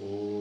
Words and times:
Oh. 0.00 0.31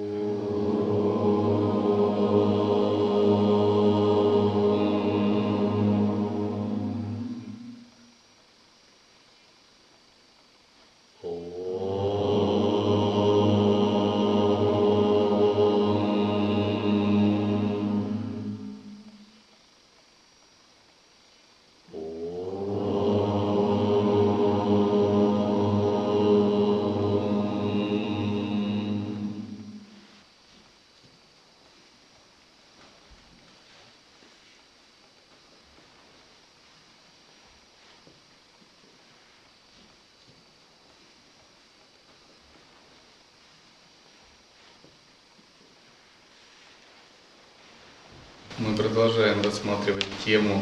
Мы 48.62 48.76
продолжаем 48.76 49.42
рассматривать 49.42 50.06
тему 50.24 50.62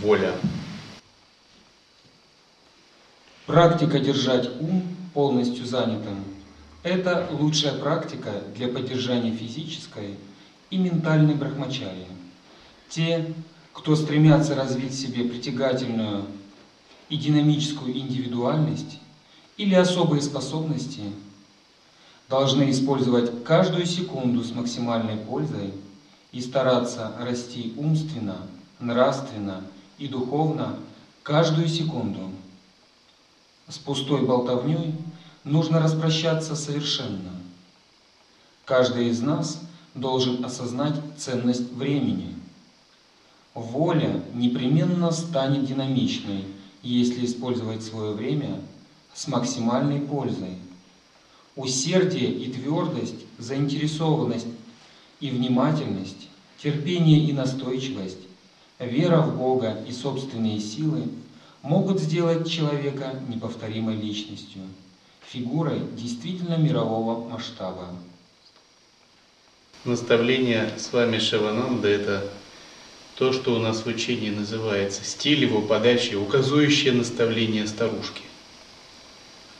воля. 0.00 0.32
Практика 3.46 3.98
держать 3.98 4.48
ум 4.60 4.84
полностью 5.12 5.66
занятым– 5.66 6.22
это 6.84 7.28
лучшая 7.32 7.72
практика 7.72 8.30
для 8.54 8.68
поддержания 8.68 9.32
физической 9.32 10.14
и 10.70 10.76
ментальной 10.76 11.34
брахмачарии. 11.34 12.06
Те, 12.88 13.34
кто 13.72 13.96
стремятся 13.96 14.54
развить 14.54 14.92
в 14.92 15.00
себе 15.00 15.24
притягательную 15.24 16.26
и 17.08 17.16
динамическую 17.16 17.92
индивидуальность 17.92 19.00
или 19.56 19.74
особые 19.74 20.22
способности, 20.22 21.02
должны 22.28 22.70
использовать 22.70 23.42
каждую 23.42 23.86
секунду 23.86 24.44
с 24.44 24.52
максимальной 24.52 25.16
пользой– 25.16 25.74
и 26.32 26.40
стараться 26.40 27.12
расти 27.20 27.74
умственно, 27.76 28.38
нравственно 28.80 29.62
и 29.98 30.08
духовно 30.08 30.76
каждую 31.22 31.68
секунду. 31.68 32.30
С 33.68 33.78
пустой 33.78 34.22
болтовней 34.22 34.94
нужно 35.44 35.80
распрощаться 35.80 36.56
совершенно. 36.56 37.30
Каждый 38.64 39.08
из 39.08 39.20
нас 39.20 39.60
должен 39.94 40.44
осознать 40.44 40.94
ценность 41.18 41.70
времени. 41.72 42.34
Воля 43.54 44.22
непременно 44.34 45.10
станет 45.10 45.66
динамичной, 45.66 46.46
если 46.82 47.26
использовать 47.26 47.82
свое 47.82 48.12
время 48.12 48.60
с 49.14 49.28
максимальной 49.28 50.00
пользой. 50.00 50.56
Усердие 51.54 52.30
и 52.30 52.50
твердость, 52.50 53.26
заинтересованность 53.38 54.46
и 55.22 55.30
внимательность, 55.30 56.28
терпение 56.62 57.20
и 57.20 57.32
настойчивость, 57.32 58.18
вера 58.78 59.22
в 59.22 59.38
Бога 59.38 59.82
и 59.88 59.92
собственные 59.92 60.60
силы 60.60 61.04
могут 61.62 62.00
сделать 62.00 62.50
человека 62.50 63.14
неповторимой 63.28 63.96
личностью, 63.96 64.62
фигурой 65.26 65.80
действительно 65.96 66.56
мирового 66.56 67.26
масштаба. 67.28 67.88
Наставление 69.84 70.70
с 70.76 70.92
вами 70.92 71.18
Шивананда– 71.18 71.88
это 71.88 72.28
то, 73.16 73.32
что 73.32 73.54
у 73.54 73.58
нас 73.58 73.84
в 73.84 73.86
учении 73.86 74.30
называется 74.30 75.04
стиль 75.04 75.44
его 75.44 75.62
подачи, 75.62 76.14
указующее 76.14 76.92
наставление 76.92 77.68
старушки. 77.68 78.22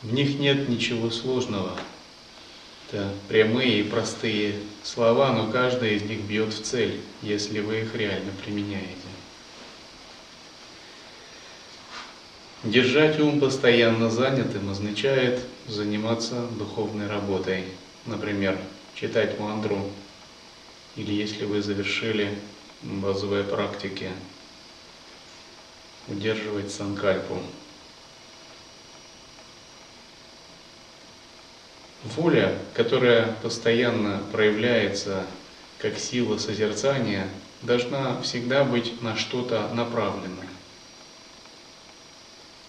В 0.02 0.12
них 0.12 0.40
нет 0.40 0.68
ничего 0.68 1.10
сложного– 1.10 1.72
это 2.92 3.10
прямые 3.28 3.80
и 3.80 3.82
простые 3.84 4.56
слова, 4.82 5.32
но 5.32 5.50
каждая 5.50 5.90
из 5.90 6.02
них 6.02 6.20
бьет 6.20 6.52
в 6.52 6.62
цель, 6.62 7.00
если 7.22 7.60
вы 7.60 7.80
их 7.80 7.94
реально 7.94 8.32
применяете. 8.42 8.96
Держать 12.64 13.18
ум 13.18 13.40
постоянно 13.40 14.08
занятым 14.08 14.70
означает 14.70 15.40
заниматься 15.66 16.46
духовной 16.58 17.08
работой. 17.08 17.64
Например, 18.06 18.56
читать 18.94 19.38
мантру, 19.40 19.90
или 20.94 21.12
если 21.12 21.44
вы 21.44 21.60
завершили 21.60 22.38
базовые 22.82 23.42
практики, 23.42 24.10
удерживать 26.06 26.70
санкальпу. 26.70 27.38
Воля, 32.04 32.58
которая 32.74 33.32
постоянно 33.42 34.20
проявляется 34.32 35.24
как 35.78 35.98
сила 35.98 36.36
созерцания, 36.36 37.28
должна 37.62 38.20
всегда 38.22 38.64
быть 38.64 39.00
на 39.02 39.16
что-то 39.16 39.68
направлена. 39.72 40.42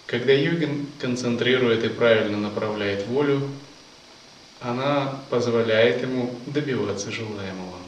Когда 0.05 0.33
йогин 0.33 0.87
концентрирует 0.99 1.83
и 1.83 1.89
правильно 1.89 2.37
направляет 2.37 3.07
волю, 3.07 3.49
она 4.61 5.19
позволяет 5.31 6.03
ему 6.03 6.35
добиваться 6.45 7.11
желаемого. 7.11 7.79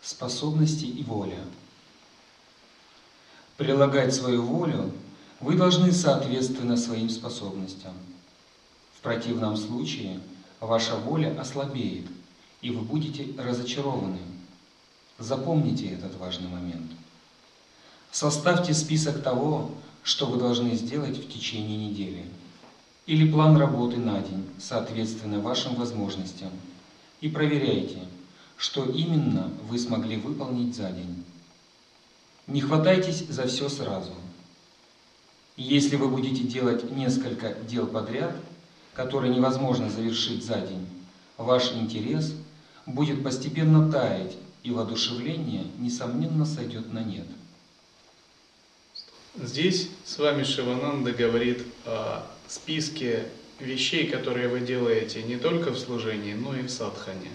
Способности 0.00 0.86
и 0.86 1.04
воля. 1.04 1.38
Прилагать 3.58 4.14
свою 4.14 4.42
волю 4.42 4.90
вы 5.40 5.56
должны 5.56 5.90
соответственно 5.92 6.76
своим 6.76 7.08
способностям. 7.08 7.94
В 8.94 9.00
противном 9.00 9.56
случае 9.56 10.20
ваша 10.60 10.96
воля 10.96 11.34
ослабеет, 11.40 12.06
и 12.60 12.70
вы 12.70 12.82
будете 12.82 13.26
разочарованы. 13.40 14.18
Запомните 15.18 15.88
этот 15.88 16.16
важный 16.18 16.48
момент. 16.48 16.90
Составьте 18.12 18.74
список 18.74 19.22
того, 19.22 19.70
что 20.02 20.26
вы 20.26 20.38
должны 20.38 20.74
сделать 20.74 21.16
в 21.16 21.32
течение 21.32 21.88
недели, 21.88 22.24
или 23.06 23.30
план 23.30 23.56
работы 23.56 23.96
на 23.96 24.20
день, 24.20 24.46
соответственно 24.58 25.40
вашим 25.40 25.74
возможностям, 25.74 26.50
и 27.20 27.28
проверяйте, 27.28 27.98
что 28.56 28.84
именно 28.84 29.50
вы 29.68 29.78
смогли 29.78 30.16
выполнить 30.16 30.76
за 30.76 30.90
день. 30.90 31.24
Не 32.46 32.60
хватайтесь 32.60 33.26
за 33.28 33.46
все 33.46 33.68
сразу– 33.68 34.12
если 35.62 35.96
вы 35.96 36.08
будете 36.08 36.42
делать 36.42 36.90
несколько 36.90 37.52
дел 37.52 37.86
подряд, 37.86 38.34
которые 38.94 39.34
невозможно 39.34 39.90
завершить 39.90 40.42
за 40.42 40.58
день, 40.58 40.86
ваш 41.36 41.72
интерес 41.72 42.32
будет 42.86 43.22
постепенно 43.22 43.92
таять, 43.92 44.36
и 44.62 44.70
воодушевление, 44.70 45.66
несомненно, 45.78 46.44
сойдет 46.44 46.92
на 46.92 47.00
нет. 47.00 47.26
Здесь 49.36 49.88
с 50.04 50.18
вами 50.18 50.44
Шивананда 50.44 51.12
говорит 51.12 51.62
о 51.84 52.26
списке 52.48 53.26
вещей, 53.58 54.06
которые 54.06 54.48
вы 54.48 54.60
делаете 54.60 55.22
не 55.22 55.36
только 55.36 55.70
в 55.72 55.78
служении, 55.78 56.34
но 56.34 56.56
и 56.56 56.62
в 56.62 56.70
садхане. 56.70 57.30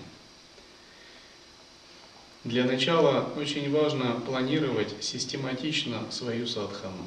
Для 2.43 2.65
начала 2.65 3.27
очень 3.37 3.71
важно 3.71 4.19
планировать 4.25 4.95
систематично 4.99 6.01
свою 6.11 6.45
садхану 6.45 7.05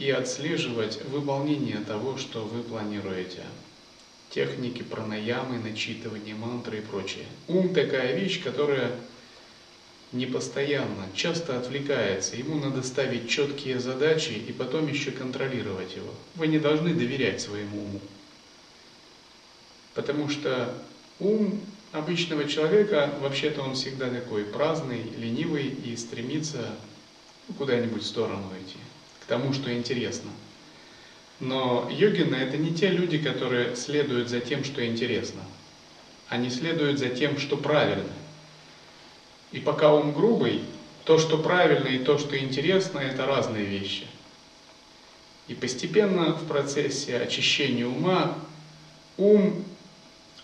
и 0.00 0.10
отслеживать 0.10 1.04
выполнение 1.04 1.76
того, 1.76 2.16
что 2.16 2.40
вы 2.40 2.62
планируете. 2.62 3.42
Техники 4.30 4.82
пранаямы, 4.82 5.58
начитывание 5.58 6.34
мантры 6.34 6.78
и 6.78 6.80
прочее. 6.80 7.26
Ум 7.48 7.74
такая 7.74 8.16
вещь, 8.16 8.42
которая 8.42 8.92
не 10.12 10.24
постоянно, 10.24 11.06
часто 11.14 11.58
отвлекается. 11.58 12.36
Ему 12.36 12.58
надо 12.58 12.82
ставить 12.82 13.28
четкие 13.28 13.78
задачи 13.78 14.30
и 14.30 14.52
потом 14.52 14.88
еще 14.88 15.10
контролировать 15.10 15.94
его. 15.94 16.12
Вы 16.34 16.46
не 16.46 16.58
должны 16.58 16.94
доверять 16.94 17.42
своему 17.42 17.84
уму. 17.84 18.00
Потому 19.94 20.30
что 20.30 20.74
ум 21.18 21.60
обычного 21.92 22.48
человека, 22.48 23.12
вообще-то 23.20 23.60
он 23.60 23.74
всегда 23.74 24.08
такой 24.08 24.44
праздный, 24.44 25.02
ленивый 25.18 25.66
и 25.66 25.94
стремится 25.96 26.74
куда-нибудь 27.58 28.02
в 28.02 28.06
сторону 28.06 28.50
идти 28.64 28.78
тому, 29.30 29.54
что 29.54 29.72
интересно. 29.72 30.30
Но 31.38 31.88
йогины 31.90 32.34
это 32.34 32.58
не 32.58 32.74
те 32.74 32.88
люди, 32.88 33.16
которые 33.16 33.76
следуют 33.76 34.28
за 34.28 34.40
тем, 34.40 34.64
что 34.64 34.84
интересно. 34.84 35.40
Они 36.28 36.50
следуют 36.50 36.98
за 36.98 37.08
тем, 37.08 37.38
что 37.38 37.56
правильно. 37.56 38.12
И 39.52 39.60
пока 39.60 39.94
он 39.94 40.12
грубый, 40.12 40.62
то, 41.04 41.18
что 41.18 41.38
правильно 41.38 41.86
и 41.86 41.98
то, 41.98 42.18
что 42.18 42.36
интересно, 42.38 42.98
это 42.98 43.24
разные 43.24 43.64
вещи. 43.64 44.06
И 45.48 45.54
постепенно 45.54 46.32
в 46.34 46.46
процессе 46.46 47.16
очищения 47.16 47.86
ума 47.86 48.36
ум 49.16 49.64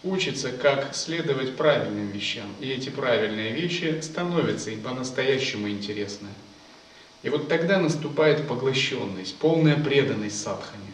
учится, 0.03 0.51
как 0.51 0.95
следовать 0.95 1.57
правильным 1.57 2.11
вещам. 2.13 2.47
И 2.61 2.71
эти 2.71 2.89
правильные 2.89 3.53
вещи 3.53 4.01
становятся 4.01 4.71
им 4.71 4.81
по-настоящему 4.81 5.69
интересны. 5.69 6.29
И 7.27 7.29
вот 7.29 7.49
тогда 7.49 7.81
наступает 7.81 8.47
поглощенность, 8.47 9.35
полная 9.39 9.77
преданность 9.77 10.41
садхане. 10.41 10.93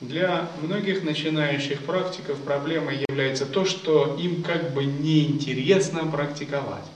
Для 0.00 0.50
многих 0.60 1.04
начинающих 1.04 1.84
практиков 1.84 2.40
проблемой 2.40 3.06
является 3.08 3.46
то, 3.46 3.64
что 3.64 4.16
им 4.20 4.42
как 4.42 4.72
бы 4.72 4.84
неинтересно 4.84 6.10
практиковать. 6.10 6.86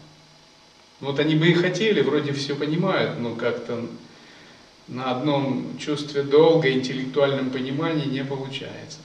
Вот 0.99 1.20
они 1.20 1.37
бы 1.37 1.46
и 1.46 1.55
хотели, 1.55 2.00
вроде 2.00 2.32
все 2.32 2.56
понимают, 2.56 3.20
но 3.20 3.37
как-то 3.37 3.87
на 4.88 5.12
одном 5.12 5.79
чувстве 5.79 6.25
долга, 6.25 6.73
интеллектуальном 6.73 7.50
понимании 7.50 8.06
не 8.06 8.25
получается. 8.25 8.99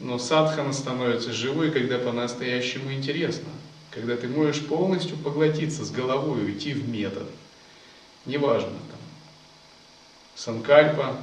Но 0.00 0.18
садхана 0.18 0.74
становится 0.74 1.32
живой, 1.32 1.70
когда 1.70 1.96
по-настоящему 1.96 2.92
интересно. 2.92 3.48
Когда 3.90 4.16
ты 4.16 4.28
можешь 4.28 4.64
полностью 4.64 5.16
поглотиться 5.16 5.84
с 5.84 5.90
головой, 5.90 6.44
уйти 6.44 6.72
в 6.72 6.88
метод. 6.88 7.26
Неважно, 8.24 8.70
там, 8.70 9.00
санкальпа, 10.36 11.20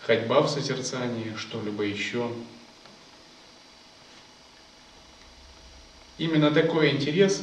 ходьба 0.00 0.40
в 0.42 0.48
созерцании, 0.48 1.34
что-либо 1.36 1.84
еще. 1.84 2.32
Именно 6.18 6.50
такой 6.50 6.90
интерес 6.90 7.42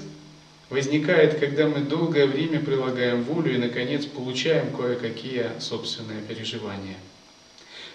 возникает, 0.70 1.40
когда 1.40 1.68
мы 1.68 1.82
долгое 1.82 2.26
время 2.26 2.60
прилагаем 2.60 3.24
волю 3.24 3.54
и, 3.54 3.58
наконец, 3.58 4.06
получаем 4.06 4.76
кое-какие 4.76 5.60
собственные 5.60 6.22
переживания. 6.22 6.98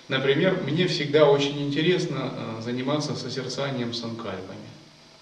Например, 0.08 0.62
мне 0.62 0.86
всегда 0.86 1.28
очень 1.28 1.60
интересно 1.62 2.32
э, 2.32 2.62
заниматься 2.62 3.16
созерцанием 3.16 3.92
санкальпами. 3.92 4.68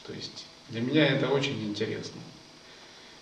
То 0.06 0.12
есть 0.12 0.44
для 0.68 0.80
меня 0.80 1.06
это 1.06 1.28
очень 1.28 1.62
интересно. 1.64 2.20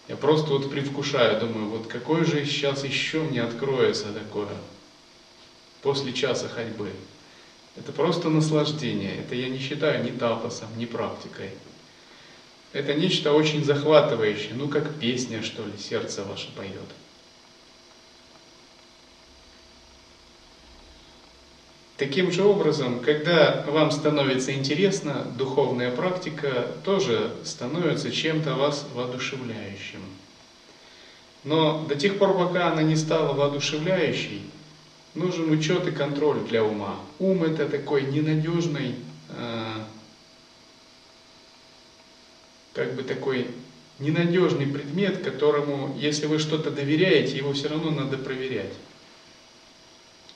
Я 0.08 0.16
просто 0.16 0.50
вот 0.50 0.70
предвкушаю, 0.70 1.40
думаю, 1.40 1.68
вот 1.68 1.86
какое 1.86 2.24
же 2.24 2.44
сейчас 2.44 2.84
еще 2.84 3.20
мне 3.20 3.42
откроется 3.42 4.12
такое 4.12 4.48
после 5.82 6.12
часа 6.12 6.48
ходьбы. 6.48 6.90
Это 7.76 7.92
просто 7.92 8.28
наслаждение. 8.28 9.16
Это 9.16 9.34
я 9.34 9.48
не 9.48 9.58
считаю 9.58 10.04
ни 10.04 10.10
тапосом, 10.10 10.68
ни 10.76 10.84
практикой. 10.84 11.50
Это 12.72 12.94
нечто 12.94 13.32
очень 13.32 13.64
захватывающее, 13.64 14.54
ну 14.54 14.68
как 14.68 14.94
песня, 14.94 15.42
что 15.42 15.64
ли, 15.64 15.72
сердце 15.78 16.24
ваше 16.24 16.50
поет. 16.54 16.88
Таким 22.02 22.32
же 22.32 22.42
образом, 22.42 22.98
когда 22.98 23.62
вам 23.64 23.92
становится 23.92 24.52
интересно, 24.52 25.24
духовная 25.38 25.88
практика 25.88 26.66
тоже 26.82 27.30
становится 27.44 28.10
чем-то 28.10 28.56
вас 28.56 28.84
воодушевляющим. 28.92 30.00
Но 31.44 31.86
до 31.88 31.94
тех 31.94 32.18
пор, 32.18 32.36
пока 32.36 32.72
она 32.72 32.82
не 32.82 32.96
стала 32.96 33.34
воодушевляющей, 33.34 34.42
нужен 35.14 35.48
учет 35.52 35.86
и 35.86 35.92
контроль 35.92 36.40
для 36.40 36.64
ума. 36.64 36.96
Ум 37.20 37.44
это 37.44 37.68
такой 37.68 38.02
ненадежный 38.02 38.96
а, 39.28 39.86
как 42.74 42.94
бы 42.94 43.04
такой 43.04 43.46
ненадежный 44.00 44.66
предмет, 44.66 45.22
которому, 45.22 45.94
если 45.96 46.26
вы 46.26 46.40
что-то 46.40 46.72
доверяете, 46.72 47.36
его 47.36 47.52
все 47.52 47.68
равно 47.68 47.92
надо 47.92 48.18
проверять. 48.18 48.72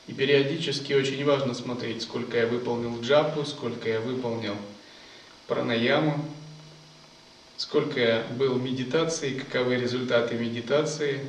И 0.06 0.12
периодически 0.12 0.92
очень 0.92 1.24
важно 1.24 1.54
смотреть, 1.54 2.02
сколько 2.02 2.38
я 2.38 2.46
выполнил 2.46 3.00
джапу, 3.00 3.44
сколько 3.44 3.88
я 3.88 4.00
выполнил 4.00 4.56
пранаяму, 5.48 6.24
сколько 7.56 7.98
я 7.98 8.26
был 8.38 8.54
в 8.54 8.62
медитации, 8.62 9.36
каковы 9.36 9.76
результаты 9.76 10.36
медитации, 10.36 11.20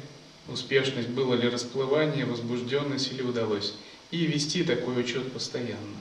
успешность, 0.48 1.10
было 1.10 1.34
ли 1.34 1.50
расплывание, 1.50 2.26
возбужденность 2.26 3.12
или 3.12 3.24
удалось. 3.24 3.74
И 4.12 4.26
вести 4.26 4.64
такой 4.64 5.02
учет 5.02 5.32
постоянно. 5.32 5.98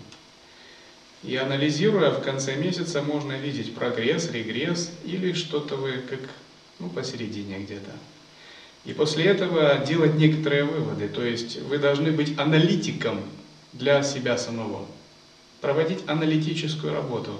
И 1.22 1.34
анализируя, 1.34 2.10
в 2.10 2.22
конце 2.22 2.54
месяца 2.56 3.00
можно 3.00 3.32
видеть 3.32 3.74
прогресс, 3.74 4.28
регресс 4.28 4.92
или 5.02 5.32
что-то 5.32 5.76
вы 5.76 5.98
как 5.98 6.20
ну, 6.78 6.88
посередине 6.88 7.58
где-то. 7.58 7.92
И 8.86 8.92
после 8.92 9.24
этого 9.24 9.78
делать 9.78 10.14
некоторые 10.14 10.64
выводы. 10.64 11.08
То 11.08 11.24
есть 11.24 11.60
вы 11.62 11.78
должны 11.78 12.12
быть 12.12 12.38
аналитиком 12.38 13.20
для 13.72 14.02
себя 14.02 14.38
самого. 14.38 14.86
Проводить 15.60 16.04
аналитическую 16.06 16.94
работу. 16.94 17.32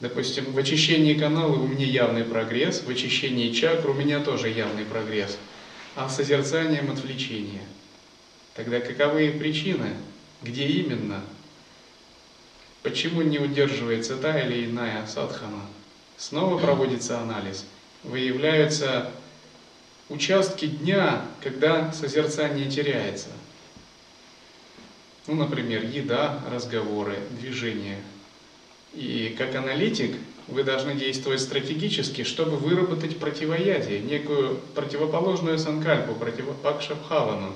Допустим, 0.00 0.52
в 0.52 0.58
очищении 0.58 1.14
канала 1.14 1.52
у 1.52 1.66
меня 1.66 1.84
явный 1.84 2.24
прогресс, 2.24 2.82
в 2.82 2.88
очищении 2.88 3.52
чакр 3.52 3.90
у 3.90 3.94
меня 3.94 4.20
тоже 4.20 4.48
явный 4.48 4.84
прогресс. 4.84 5.36
А 5.96 6.08
созерцанием 6.08 6.90
отвлечения. 6.90 7.62
Тогда 8.54 8.80
каковы 8.80 9.30
причины? 9.32 9.90
Где 10.42 10.66
именно? 10.66 11.22
Почему 12.82 13.22
не 13.22 13.38
удерживается 13.38 14.16
та 14.16 14.40
или 14.40 14.64
иная 14.64 15.06
садхана? 15.06 15.62
Снова 16.16 16.58
проводится 16.58 17.20
анализ. 17.20 17.66
Выявляются 18.04 19.10
участки 20.08 20.66
дня, 20.66 21.22
когда 21.42 21.92
созерцание 21.92 22.70
теряется. 22.70 23.28
Ну, 25.26 25.34
например, 25.34 25.84
еда, 25.84 26.42
разговоры, 26.50 27.18
движение. 27.30 27.98
И 28.94 29.34
как 29.36 29.54
аналитик 29.54 30.16
вы 30.46 30.62
должны 30.64 30.94
действовать 30.94 31.40
стратегически, 31.40 32.24
чтобы 32.24 32.56
выработать 32.56 33.18
противоядие, 33.18 34.00
некую 34.00 34.56
противоположную 34.74 35.58
санкальпу, 35.58 36.14
противопакшабхавану. 36.14 37.54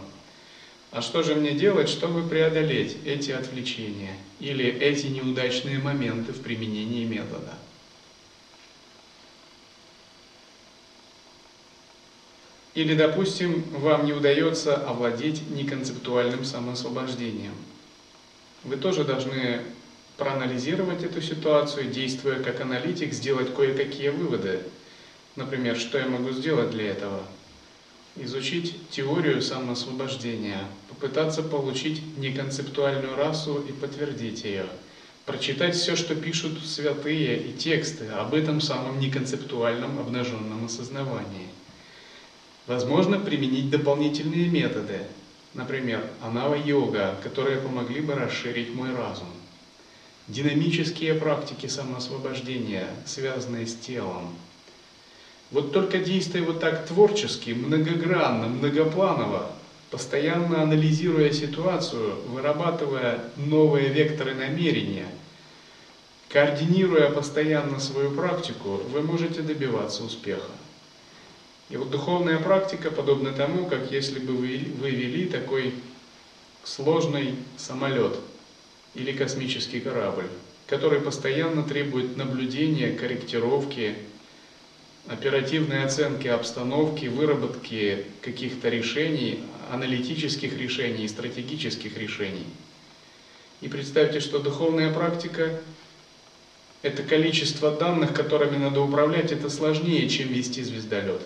А 0.90 1.00
что 1.00 1.22
же 1.22 1.34
мне 1.34 1.52
делать, 1.52 1.88
чтобы 1.88 2.22
преодолеть 2.22 2.98
эти 3.06 3.30
отвлечения 3.30 4.14
или 4.40 4.66
эти 4.66 5.06
неудачные 5.06 5.78
моменты 5.78 6.32
в 6.32 6.40
применении 6.42 7.06
метода? 7.06 7.56
Или, 12.74 12.94
допустим, 12.94 13.64
вам 13.72 14.06
не 14.06 14.14
удается 14.14 14.76
овладеть 14.76 15.50
неконцептуальным 15.50 16.44
самоосвобождением. 16.44 17.54
Вы 18.64 18.76
тоже 18.76 19.04
должны 19.04 19.60
проанализировать 20.16 21.02
эту 21.02 21.20
ситуацию, 21.20 21.90
действуя 21.90 22.42
как 22.42 22.60
аналитик, 22.60 23.12
сделать 23.12 23.54
кое-какие 23.54 24.08
выводы. 24.08 24.60
Например, 25.36 25.76
что 25.76 25.98
я 25.98 26.06
могу 26.06 26.30
сделать 26.30 26.70
для 26.70 26.88
этого? 26.88 27.20
Изучить 28.16 28.74
теорию 28.90 29.42
самоосвобождения, 29.42 30.60
попытаться 30.88 31.42
получить 31.42 32.02
неконцептуальную 32.16 33.16
расу 33.16 33.62
и 33.68 33.72
подтвердить 33.72 34.44
ее, 34.44 34.66
прочитать 35.26 35.74
все, 35.74 35.96
что 35.96 36.14
пишут 36.14 36.62
святые 36.64 37.38
и 37.38 37.52
тексты 37.52 38.06
об 38.08 38.34
этом 38.34 38.60
самом 38.60 38.98
неконцептуальном 38.98 39.98
обнаженном 39.98 40.66
осознавании– 40.66 41.48
Возможно 42.66 43.18
применить 43.18 43.70
дополнительные 43.70 44.48
методы, 44.48 45.00
например, 45.52 46.04
анава-йога, 46.20 47.16
которые 47.22 47.58
помогли 47.58 48.00
бы 48.00 48.14
расширить 48.14 48.72
мой 48.72 48.94
разум. 48.94 49.28
Динамические 50.28 51.14
практики 51.14 51.66
самоосвобождения, 51.66 52.88
связанные 53.04 53.66
с 53.66 53.74
телом. 53.74 54.28
Вот 55.50 55.72
только 55.72 55.98
действуя 55.98 56.44
вот 56.44 56.60
так 56.60 56.86
творчески, 56.86 57.50
многогранно, 57.50 58.46
многопланово, 58.46 59.50
постоянно 59.90 60.62
анализируя 60.62 61.32
ситуацию, 61.32 62.16
вырабатывая 62.26 63.24
новые 63.36 63.88
векторы 63.88 64.34
намерения, 64.34 65.08
координируя 66.28 67.10
постоянно 67.10 67.80
свою 67.80 68.12
практику, 68.12 68.80
вы 68.88 69.02
можете 69.02 69.42
добиваться 69.42 70.04
успеха. 70.04 70.52
И 71.72 71.76
вот 71.78 71.90
духовная 71.90 72.38
практика 72.38 72.90
подобна 72.90 73.32
тому, 73.32 73.64
как 73.64 73.90
если 73.90 74.18
бы 74.18 74.34
вы, 74.34 74.90
вели 74.90 75.26
такой 75.26 75.72
сложный 76.64 77.34
самолет 77.56 78.14
или 78.94 79.12
космический 79.12 79.80
корабль, 79.80 80.28
который 80.66 81.00
постоянно 81.00 81.62
требует 81.62 82.18
наблюдения, 82.18 82.92
корректировки, 82.92 83.94
оперативной 85.08 85.82
оценки 85.82 86.28
обстановки, 86.28 87.06
выработки 87.06 88.04
каких-то 88.20 88.68
решений, 88.68 89.42
аналитических 89.70 90.54
решений, 90.58 91.08
стратегических 91.08 91.96
решений. 91.96 92.44
И 93.62 93.68
представьте, 93.68 94.20
что 94.20 94.40
духовная 94.40 94.92
практика– 94.92 95.58
это 96.82 97.02
количество 97.02 97.70
данных, 97.70 98.12
которыми 98.12 98.58
надо 98.58 98.82
управлять, 98.82 99.32
это 99.32 99.48
сложнее, 99.48 100.06
чем 100.10 100.28
вести 100.28 100.62
звездолет 100.62 101.22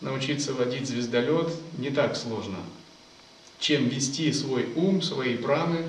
научиться 0.00 0.52
водить 0.52 0.88
звездолет 0.88 1.50
не 1.78 1.90
так 1.90 2.16
сложно. 2.16 2.58
чем 3.58 3.88
вести 3.88 4.32
свой 4.32 4.68
ум, 4.76 5.00
свои 5.00 5.36
праны 5.36 5.88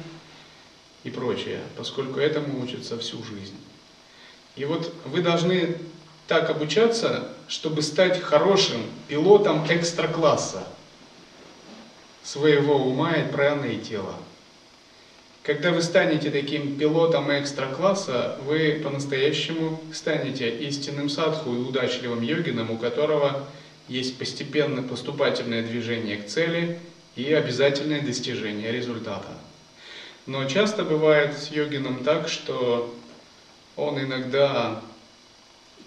и 1.03 1.09
прочее, 1.09 1.61
поскольку 1.75 2.19
этому 2.19 2.63
учатся 2.63 2.97
всю 2.97 3.21
жизнь. 3.23 3.57
И 4.55 4.65
вот 4.65 4.93
вы 5.05 5.21
должны 5.21 5.77
так 6.27 6.49
обучаться, 6.49 7.29
чтобы 7.47 7.81
стать 7.81 8.21
хорошим 8.21 8.81
пилотом 9.07 9.65
экстра-класса 9.69 10.65
своего 12.23 12.75
ума 12.75 13.13
и 13.13 13.31
праны 13.31 13.75
и 13.75 13.79
тела. 13.79 14.15
Когда 15.43 15.71
вы 15.71 15.81
станете 15.81 16.29
таким 16.29 16.77
пилотом 16.77 17.31
экстра-класса, 17.31 18.37
вы 18.45 18.81
по-настоящему 18.83 19.79
станете 19.93 20.49
истинным 20.67 21.09
садху 21.09 21.53
и 21.53 21.59
удачливым 21.59 22.21
йогином, 22.21 22.71
у 22.71 22.77
которого 22.77 23.47
есть 23.87 24.17
постепенно 24.17 24.83
поступательное 24.83 25.63
движение 25.63 26.17
к 26.17 26.27
цели 26.27 26.79
и 27.15 27.33
обязательное 27.33 28.01
достижение 28.01 28.71
результата. 28.71 29.37
Но 30.25 30.45
часто 30.45 30.83
бывает 30.83 31.37
с 31.37 31.51
йогином 31.51 32.03
так, 32.03 32.27
что 32.27 32.93
он 33.77 33.99
иногда, 33.99 34.81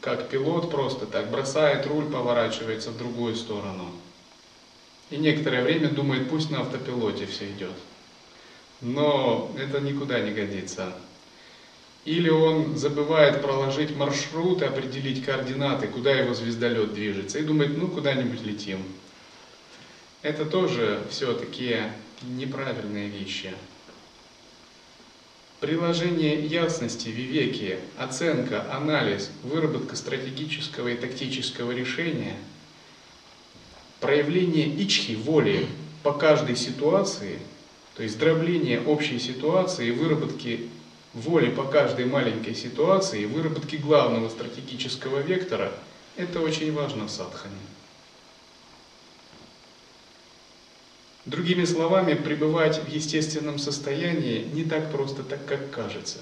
как 0.01 0.29
пилот, 0.29 0.71
просто 0.71 1.07
так 1.07 1.31
бросает 1.31 1.87
руль, 1.87 2.11
поворачивается 2.11 2.91
в 2.91 2.99
другую 2.99 3.37
сторону. 3.37 3.91
И 5.11 5.17
некоторое 5.17 5.63
время 5.63 5.89
думает, 5.89 6.31
пусть 6.31 6.51
на 6.51 6.61
автопилоте 6.61 7.27
все 7.27 7.51
идет. 7.51 7.75
Но 8.81 9.55
это 9.59 9.81
никуда 9.81 10.21
не 10.21 10.31
годится. 10.31 10.95
Или 12.05 12.31
он 12.31 12.77
забывает 12.77 13.43
проложить 13.43 13.95
маршрут 13.95 14.63
и 14.63 14.65
определить 14.65 15.23
координаты, 15.23 15.87
куда 15.87 16.13
его 16.13 16.33
звездолет 16.33 16.95
движется, 16.95 17.39
и 17.39 17.43
думает, 17.43 17.77
ну 17.77 17.89
куда-нибудь 17.89 18.43
летим. 18.43 18.83
Это 20.23 20.47
тоже 20.47 21.03
все 21.11 21.35
такие 21.35 21.93
неправильные 22.23 23.09
вещи. 23.09 23.55
Приложение 25.61 26.43
ясности, 26.43 27.09
вивеки, 27.09 27.79
оценка, 27.99 28.65
анализ, 28.75 29.31
выработка 29.43 29.95
стратегического 29.95 30.89
и 30.89 30.97
тактического 30.97 31.73
решения, 31.73 32.37
проявление 34.01 34.67
ичхи, 34.83 35.13
воли 35.17 35.67
по 36.03 36.15
каждой 36.15 36.57
ситуации, 36.57 37.39
то 37.95 38.03
есть 38.03 38.19
дробление 38.19 38.81
общей 38.81 39.19
ситуации 39.19 39.89
и 39.89 39.91
выработки 39.91 40.71
воли 41.15 41.51
по 41.51 41.65
каждой 41.65 42.07
маленькой 42.07 42.55
ситуации, 42.55 43.25
выработки 43.25 43.77
главного 43.77 44.29
стратегического 44.29 45.21
вектора, 45.21 45.73
это 46.17 46.41
очень 46.41 46.73
важно 46.73 47.07
в 47.07 47.11
садхане. 47.11 47.55
Другими 51.27 51.65
словами, 51.65 52.15
пребывать 52.15 52.79
в 52.79 52.89
естественном 52.89 53.59
состоянии 53.59 54.47
не 54.53 54.65
так 54.65 54.91
просто, 54.91 55.23
так 55.23 55.45
как 55.45 55.71
кажется. 55.71 56.19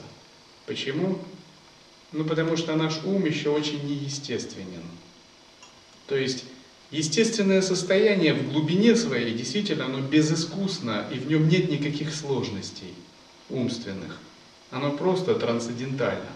Почему? 0.67 1.19
Ну 2.13 2.25
потому 2.25 2.57
что 2.57 2.75
наш 2.75 3.03
ум 3.05 3.25
еще 3.25 3.51
очень 3.51 3.85
неестественен. 3.85 4.83
То 6.07 6.17
есть 6.17 6.45
естественное 6.91 7.63
состояние 7.63 8.35
в 8.35 8.51
глубине 8.51 8.97
своей 8.97 9.35
действительно 9.35 9.85
оно 9.85 10.01
безыскусно, 10.01 11.07
и 11.13 11.19
в 11.19 11.29
нем 11.29 11.49
нет 11.49 11.71
никаких 11.71 12.15
сложностей 12.15 12.95
умственных. 13.51 14.19
Оно 14.71 14.93
просто 14.93 15.35
трансцендентально. 15.35 16.31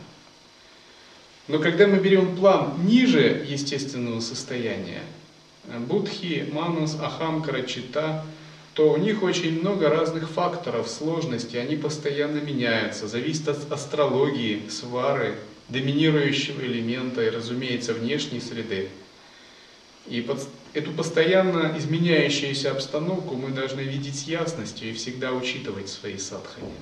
Но 1.48 1.58
когда 1.58 1.86
мы 1.86 1.98
берем 1.98 2.36
план 2.36 2.86
ниже 2.86 3.44
естественного 3.48 4.20
состояния, 4.20 5.02
будхи, 5.64 6.48
манас, 6.50 6.96
ахам, 7.00 7.42
карачита, 7.42 8.24
то 8.74 8.90
у 8.90 8.96
них 8.96 9.22
очень 9.22 9.60
много 9.60 9.90
разных 9.90 10.30
факторов 10.30 10.88
сложности, 10.88 11.56
они 11.56 11.76
постоянно 11.76 12.38
меняются, 12.38 13.06
зависит 13.06 13.48
от 13.48 13.70
астрологии, 13.70 14.62
свары, 14.70 15.36
доминирующего 15.68 16.60
элемента 16.62 17.22
и, 17.22 17.30
разумеется, 17.30 17.92
внешней 17.92 18.40
среды. 18.40 18.88
И 20.06 20.20
под 20.22 20.46
эту 20.72 20.92
постоянно 20.92 21.74
изменяющуюся 21.76 22.72
обстановку 22.72 23.34
мы 23.36 23.50
должны 23.50 23.82
видеть 23.82 24.18
с 24.18 24.24
ясностью 24.24 24.90
и 24.90 24.94
всегда 24.94 25.32
учитывать 25.32 25.88
в 25.88 25.92
своей 25.92 26.18
садхане. 26.18 26.72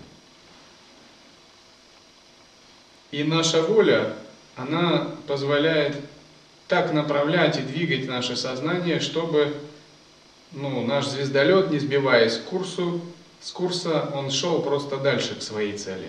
И 3.10 3.24
наша 3.24 3.62
воля, 3.62 4.14
она 4.56 5.10
позволяет 5.26 5.96
так 6.68 6.92
направлять 6.92 7.58
и 7.58 7.62
двигать 7.62 8.06
наше 8.06 8.36
сознание, 8.36 9.00
чтобы 9.00 9.60
ну, 10.52 10.86
наш 10.86 11.06
звездолет, 11.06 11.70
не 11.70 11.78
сбиваясь 11.78 12.34
с, 12.34 12.38
курсу, 12.38 13.00
с 13.40 13.50
курса, 13.50 14.10
он 14.14 14.30
шел 14.30 14.62
просто 14.62 14.98
дальше 14.98 15.34
к 15.34 15.42
своей 15.42 15.76
цели. 15.76 16.08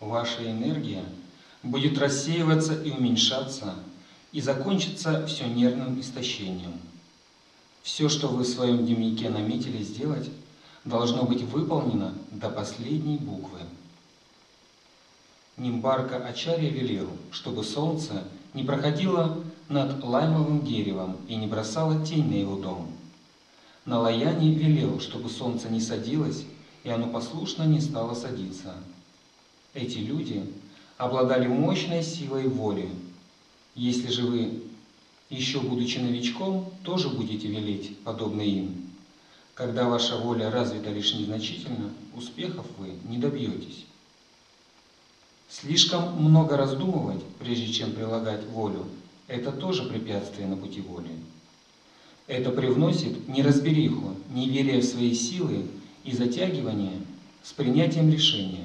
Ваша 0.00 0.44
энергия 0.44 1.04
будет 1.62 1.98
рассеиваться 1.98 2.74
и 2.82 2.90
уменьшаться, 2.90 3.76
и 4.32 4.40
закончится 4.40 5.26
все 5.26 5.44
нервным 5.46 6.00
истощением. 6.00 6.80
Все, 7.82 8.08
что 8.08 8.28
вы 8.28 8.42
в 8.42 8.48
своем 8.48 8.84
дневнике 8.84 9.28
наметили 9.28 9.82
сделать, 9.82 10.28
должно 10.84 11.24
быть 11.24 11.42
выполнено 11.42 12.14
до 12.30 12.48
последней 12.48 13.18
буквы. 13.18 13.60
Нимбарка 15.56 16.16
Ачарья 16.16 16.70
велел, 16.70 17.08
чтобы 17.30 17.62
солнце 17.62 18.24
не 18.54 18.64
проходило 18.64 19.38
над 19.68 20.02
лаймовым 20.02 20.64
деревом 20.64 21.16
и 21.28 21.36
не 21.36 21.46
бросало 21.46 22.04
тень 22.04 22.28
на 22.28 22.34
его 22.34 22.56
дом. 22.56 22.90
На 23.84 24.00
Лаяне 24.00 24.54
велел, 24.54 25.00
чтобы 25.00 25.28
солнце 25.28 25.68
не 25.68 25.80
садилось, 25.80 26.44
и 26.84 26.90
оно 26.90 27.08
послушно 27.08 27.64
не 27.64 27.80
стало 27.80 28.14
садиться. 28.14 28.74
Эти 29.74 29.98
люди 29.98 30.44
обладали 30.98 31.46
мощной 31.46 32.02
силой 32.02 32.48
воли. 32.48 32.88
Если 33.74 34.08
же 34.08 34.22
вы, 34.22 34.62
еще 35.30 35.60
будучи 35.60 35.98
новичком, 35.98 36.72
тоже 36.82 37.08
будете 37.08 37.48
велеть, 37.48 37.98
подобно 38.00 38.42
им, 38.42 38.81
когда 39.54 39.88
ваша 39.88 40.16
воля 40.16 40.50
развита 40.50 40.90
лишь 40.90 41.14
незначительно, 41.14 41.90
успехов 42.14 42.66
вы 42.78 42.94
не 43.04 43.18
добьетесь. 43.18 43.84
Слишком 45.48 46.22
много 46.22 46.56
раздумывать, 46.56 47.22
прежде 47.38 47.70
чем 47.70 47.92
прилагать 47.92 48.44
волю, 48.46 48.86
это 49.28 49.52
тоже 49.52 49.84
препятствие 49.84 50.46
на 50.46 50.56
пути 50.56 50.80
воли. 50.80 51.10
Это 52.26 52.50
привносит 52.50 53.28
неразбериху, 53.28 54.16
неверие 54.30 54.80
в 54.80 54.84
свои 54.84 55.14
силы 55.14 55.66
и 56.04 56.12
затягивание 56.12 57.02
с 57.42 57.52
принятием 57.52 58.10
решения. 58.10 58.64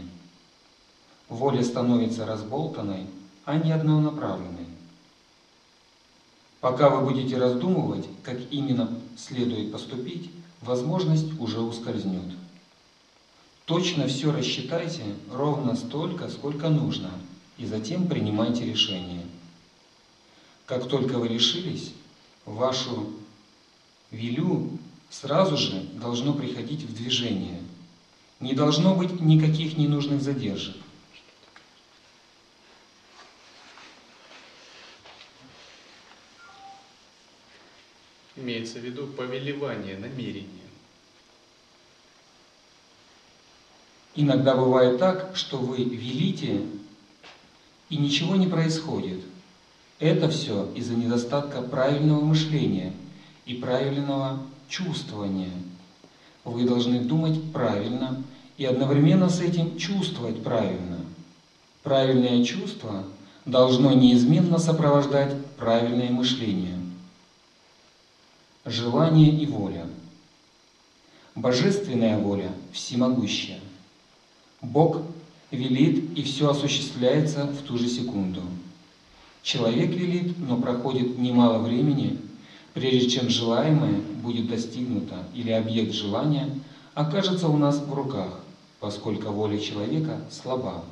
Воля 1.28 1.64
становится 1.64 2.26
разболтанной, 2.26 3.08
а 3.44 3.58
не 3.58 3.72
однонаправленной. 3.72 4.68
Пока 6.62 6.90
вы 6.90 7.06
будете 7.06 7.38
раздумывать, 7.38 8.08
как 8.24 8.38
именно 8.52 8.98
следует 9.18 9.72
поступить, 9.72 10.32
возможность 10.62 11.40
уже 11.40 11.60
ускользнет. 11.60 12.34
Точно 13.66 14.08
все 14.08 14.32
рассчитайте 14.32 15.04
ровно 15.32 15.76
столько, 15.76 16.30
сколько 16.30 16.70
нужно, 16.70 17.12
и 17.58 17.66
затем 17.66 18.08
принимайте 18.08 18.66
решение. 18.66 19.24
Как 20.66 20.88
только 20.88 21.18
вы 21.18 21.28
решились, 21.28 21.94
вашу 22.46 23.12
вилю 24.12 24.70
сразу 25.10 25.58
же 25.58 25.82
должно 25.96 26.34
приходить 26.34 26.84
в 26.84 26.96
движение. 26.96 27.62
Не 28.40 28.54
должно 28.54 28.96
быть 28.96 29.20
никаких 29.20 29.78
ненужных 29.78 30.22
задержек. 30.22 30.76
Имеется 38.38 38.78
в 38.78 38.84
виду 38.84 39.08
повелевание, 39.08 39.98
намерение. 39.98 40.48
Иногда 44.16 44.56
бывает 44.56 45.00
так, 45.00 45.32
что 45.36 45.58
вы 45.58 45.84
велите, 45.84 46.62
и 47.90 47.98
ничего 47.98 48.36
не 48.36 48.46
происходит. 48.48 49.24
Это 50.00 50.30
все 50.30 50.72
из-за 50.76 50.94
недостатка 50.94 51.64
правильного 51.64 52.24
мышления 52.24 52.94
и 53.48 53.56
правильного 53.56 54.44
чувствования. 54.70 55.52
Вы 56.44 56.66
должны 56.66 57.00
думать 57.00 57.52
правильно 57.52 58.24
и 58.58 58.66
одновременно 58.66 59.30
с 59.30 59.42
этим 59.42 59.78
чувствовать 59.78 60.44
правильно. 60.44 61.00
Правильное 61.82 62.44
чувство 62.44 63.04
должно 63.46 63.94
неизменно 63.94 64.60
сопровождать 64.60 65.36
правильное 65.56 66.12
мышление 66.12 66.87
желание 68.68 69.32
и 69.32 69.46
воля. 69.46 69.86
Божественная 71.36 72.20
воля 72.20 72.52
всемогущая. 72.72 73.60
Бог 74.62 75.02
велит, 75.52 76.18
и 76.18 76.24
все 76.24 76.50
осуществляется 76.50 77.46
в 77.46 77.62
ту 77.62 77.78
же 77.78 77.88
секунду. 77.88 78.42
Человек 79.42 79.92
велит, 79.92 80.38
но 80.38 80.58
проходит 80.58 81.18
немало 81.18 81.60
времени, 81.60 82.20
прежде 82.74 83.10
чем 83.10 83.30
желаемое 83.30 84.02
будет 84.22 84.50
достигнуто 84.50 85.16
или 85.34 85.52
объект 85.52 85.94
желания 85.94 86.50
окажется 86.94 87.48
у 87.48 87.58
нас 87.58 87.78
в 87.78 87.94
руках, 87.94 88.40
поскольку 88.80 89.32
воля 89.32 89.58
человека 89.60 90.20
слаба. 90.32 90.84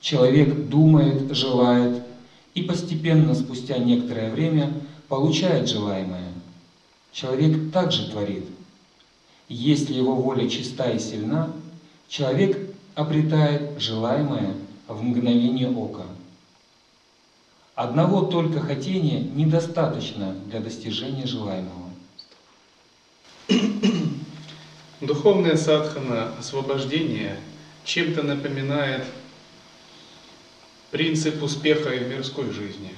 Человек 0.00 0.68
думает, 0.68 1.34
желает 1.34 2.02
и 2.54 2.62
постепенно, 2.62 3.34
спустя 3.34 3.78
некоторое 3.78 4.30
время, 4.30 4.72
получает 5.08 5.68
желаемое. 5.68 6.33
Человек 7.14 7.70
также 7.70 8.10
творит. 8.10 8.44
Если 9.48 9.94
его 9.94 10.16
воля 10.16 10.48
чиста 10.48 10.90
и 10.90 10.98
сильна, 10.98 11.52
человек 12.08 12.58
обретает 12.96 13.80
желаемое 13.80 14.56
в 14.88 15.00
мгновение 15.00 15.70
ока. 15.70 16.06
Одного 17.76 18.22
только 18.22 18.60
хотения 18.60 19.20
недостаточно 19.20 20.32
для 20.48 20.58
достижения 20.58 21.24
желаемого. 21.24 21.90
Духовная 25.00 25.56
садхана 25.56 26.32
освобождения 26.36 27.38
чем-то 27.84 28.22
напоминает 28.22 29.04
принцип 30.90 31.40
успеха 31.44 31.90
в 31.90 32.08
мирской 32.08 32.50
жизни. 32.50 32.92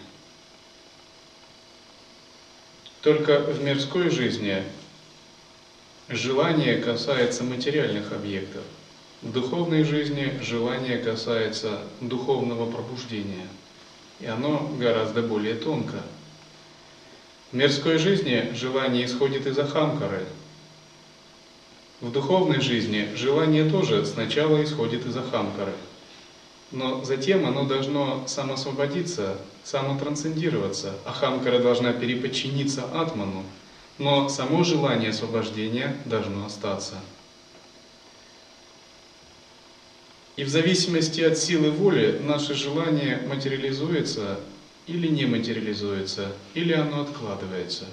Только 3.06 3.38
в 3.38 3.62
мирской 3.62 4.10
жизни 4.10 4.64
желание 6.08 6.78
касается 6.78 7.44
материальных 7.44 8.10
объектов. 8.10 8.64
В 9.22 9.30
духовной 9.30 9.84
жизни 9.84 10.36
желание 10.42 10.98
касается 10.98 11.82
духовного 12.00 12.68
пробуждения, 12.68 13.46
и 14.18 14.26
оно 14.26 14.74
гораздо 14.80 15.22
более 15.22 15.54
тонко. 15.54 16.02
В 17.52 17.54
мирской 17.54 17.98
жизни 17.98 18.50
желание 18.54 19.04
исходит 19.04 19.46
из 19.46 19.56
Ахамкары. 19.56 20.24
В 22.00 22.10
духовной 22.10 22.60
жизни 22.60 23.08
желание 23.14 23.70
тоже 23.70 24.04
сначала 24.04 24.60
исходит 24.64 25.06
из 25.06 25.16
Ахамкары– 25.16 25.74
но 26.72 27.04
затем 27.04 27.46
оно 27.46 27.64
должно 27.64 28.26
самосвободиться, 28.26 29.38
самотрансцендироваться. 29.64 30.94
Ахамкара 31.04 31.60
должна 31.60 31.92
переподчиниться 31.92 32.84
атману, 32.84 33.44
но 33.98 34.28
само 34.28 34.64
желание 34.64 35.10
освобождения 35.10 35.96
должно 36.04 36.46
остаться. 36.46 36.96
И 40.36 40.44
в 40.44 40.48
зависимости 40.48 41.20
от 41.22 41.38
силы 41.38 41.70
воли 41.70 42.20
наше 42.22 42.54
желание 42.54 43.22
материализуется 43.26 44.38
или 44.86 45.08
не 45.08 45.24
материализуется, 45.24 46.32
или 46.54 46.72
оно 46.72 47.02
откладывается. 47.02 47.86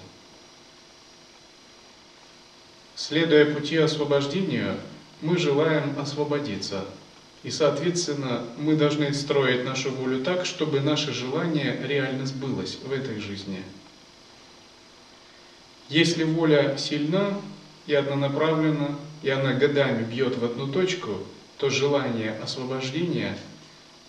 Следуя 2.96 3.52
пути 3.54 3.78
освобождения, 3.78 4.78
мы 5.22 5.38
желаем 5.38 5.98
освободиться– 6.00 6.86
и, 7.44 7.52
соответственно, 7.52 8.46
мы 8.58 8.76
должны 8.76 9.14
строить 9.14 9.66
нашу 9.66 9.92
волю 9.92 10.24
так, 10.24 10.46
чтобы 10.46 10.80
наше 10.80 11.12
желание 11.12 11.78
реально 11.86 12.26
сбылось 12.26 12.78
в 12.82 12.92
этой 12.92 13.20
жизни. 13.20 13.62
Если 15.90 16.24
воля 16.24 16.78
сильна 16.78 17.38
и 17.86 17.94
однонаправлена, 17.94 18.98
и 19.22 19.30
она 19.30 19.54
годами 19.54 20.04
бьет 20.04 20.38
в 20.38 20.46
одну 20.46 20.68
точку, 20.68 21.18
то 21.58 21.70
желание 21.70 22.32
освобождения 22.42 23.38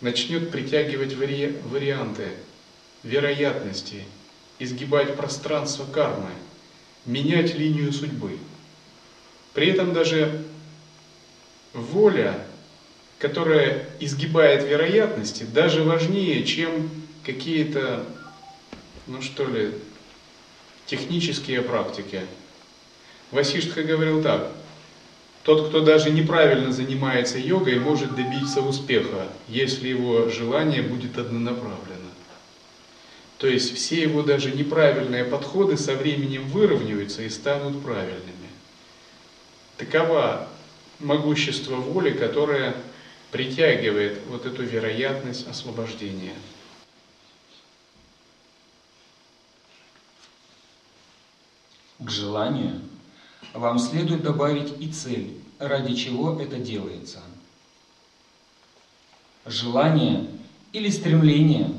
начнет 0.00 0.50
притягивать 0.50 1.14
вари... 1.14 1.57
варианты, 1.64 2.29
вероятности, 3.03 4.05
изгибать 4.61 5.17
пространство 5.17 5.85
кармы, 5.85 6.31
менять 7.05 7.55
линию 7.57 7.93
судьбы. 7.93 8.38
При 9.55 9.68
этом 9.68 9.92
даже 9.92 10.44
воля 11.73 12.47
которая 13.18 13.88
изгибает 14.00 14.64
вероятности, 14.64 15.44
даже 15.44 15.83
важнее, 15.83 16.44
чем 16.44 16.90
какие-то, 17.24 18.05
ну 19.07 19.22
что 19.22 19.46
ли, 19.46 19.72
технические 20.87 21.62
практики. 21.62 22.22
Васиштха 23.31 23.83
говорил 23.83 24.22
так, 24.22 24.53
тот, 25.42 25.68
кто 25.68 25.81
даже 25.81 26.11
неправильно 26.11 26.72
занимается 26.72 27.38
йогой, 27.38 27.79
может 27.79 28.14
добиться 28.14 28.61
успеха, 28.61 29.29
если 29.48 29.88
его 29.88 30.29
желание 30.29 30.83
будет 30.83 31.18
однонаправленно. 31.18 32.11
То 33.38 33.46
есть 33.46 33.74
все 33.74 34.00
его 34.00 34.22
даже 34.22 34.53
неправильные 34.53 35.24
подходы 35.24 35.77
со 35.77 35.94
временем 35.94 36.48
выровняются 36.48 37.22
и 37.22 37.29
станут 37.29 37.83
правильными. 37.83 38.48
Такова 39.77 40.48
могущество 40.98 41.77
воли, 41.77 42.12
которое 42.12 42.74
притягивает 43.35 44.20
вот 44.29 44.47
эту 44.47 44.62
вероятность 44.62 45.49
освобождения. 45.49 46.35
К 51.99 52.09
желанию 52.09 52.81
вам 53.53 53.81
следует 53.81 54.23
добавить 54.23 54.81
и 54.81 54.87
цель, 54.87 55.37
ради 55.59 55.97
чего 55.97 56.40
это 56.40 56.59
делается. 56.59 57.23
Желание 59.47 60.29
или 60.73 60.88
стремление 60.88 61.73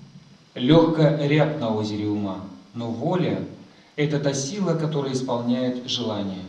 –легкая 0.54 1.26
рябь 1.26 1.58
на 1.58 1.74
озере 1.74 2.06
ума, 2.06 2.44
но 2.74 2.90
воля– 2.90 3.48
это 3.96 4.20
та 4.20 4.34
сила, 4.34 4.74
которая 4.74 5.14
исполняет 5.14 5.88
желание. 5.88 6.44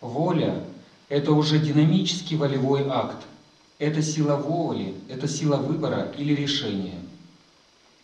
Воля– 0.00 0.64
это 1.08 1.30
уже 1.30 1.60
динамический 1.60 2.36
волевой 2.36 2.88
акт, 2.88 3.24
это 3.82 4.00
сила 4.00 4.36
воли, 4.36 4.94
это 5.08 5.26
сила 5.26 5.56
выбора 5.56 6.12
или 6.16 6.36
решения. 6.36 7.00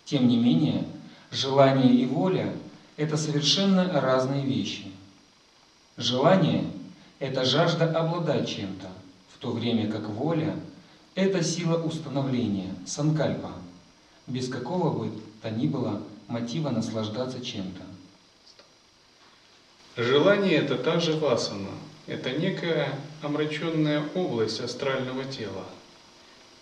Тем 0.04 0.26
не 0.26 0.36
менее, 0.36 0.84
желание 1.30 1.94
и 1.94 2.04
воля– 2.04 2.52
это 2.96 3.16
совершенно 3.16 3.88
разные 4.00 4.44
вещи. 4.44 4.90
Желание– 5.96 6.64
это 7.20 7.44
жажда 7.44 7.96
обладать 7.96 8.48
чем-то, 8.48 8.88
в 9.32 9.38
то 9.38 9.52
время 9.52 9.88
как 9.88 10.08
воля– 10.08 10.56
это 11.14 11.44
сила 11.44 11.80
установления, 11.80 12.74
санкальпа, 12.84 13.52
без 14.26 14.48
какого 14.48 14.90
бы 14.90 15.12
то 15.42 15.50
ни 15.50 15.68
было 15.68 16.02
мотива 16.26 16.70
наслаждаться 16.70 17.40
чем-то. 17.40 17.82
Желание– 20.02 20.54
это 20.56 20.76
также 20.76 21.12
васана– 21.16 21.70
это 22.08 22.30
некая 22.32 22.98
омраченная 23.22 24.02
область 24.14 24.60
астрального 24.60 25.24
тела. 25.24 25.66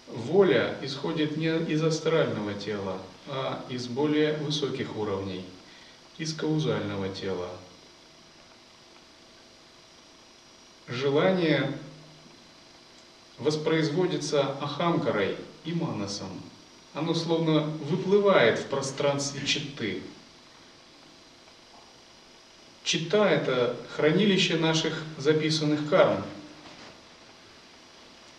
Воля 0.09 0.77
исходит 0.83 1.37
не 1.37 1.57
из 1.73 1.83
астрального 1.83 2.55
тела, 2.55 3.01
а 3.29 3.65
из 3.69 3.87
более 3.87 4.35
высоких 4.35 4.97
уровней, 4.97 5.45
из 6.19 6.35
каузального 6.35 7.09
тела. 7.09 7.49
Желание 10.89 11.73
воспроизводится 13.39 14.53
ахамкарой 14.61 15.37
и 15.65 15.73
манасом. 15.73 16.41
Оно 16.95 17.15
словно 17.15 17.61
выплывает 17.61 18.59
в 18.59 18.67
пространстве 18.67 19.47
читы, 19.47 20.03
Чита– 22.87 23.29
это 23.31 23.75
хранилище 23.97 24.59
наших 24.59 25.03
записанных 25.19 25.91
карм. 25.91 26.23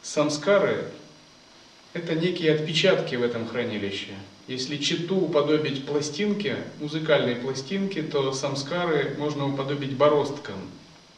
Самскары– 0.02 0.90
это 1.94 2.16
некие 2.16 2.54
отпечатки 2.54 3.16
в 3.16 3.24
этом 3.24 3.46
хранилище. 3.46 4.14
Если 4.48 4.78
читу 4.78 5.18
уподобить 5.18 5.86
пластинке, 5.86 6.64
музыкальной 6.80 7.36
пластинке, 7.36 8.04
то 8.04 8.32
самскары 8.32 9.16
можно 9.18 9.54
уподобить 9.54 9.98
бороздкам 9.98 10.62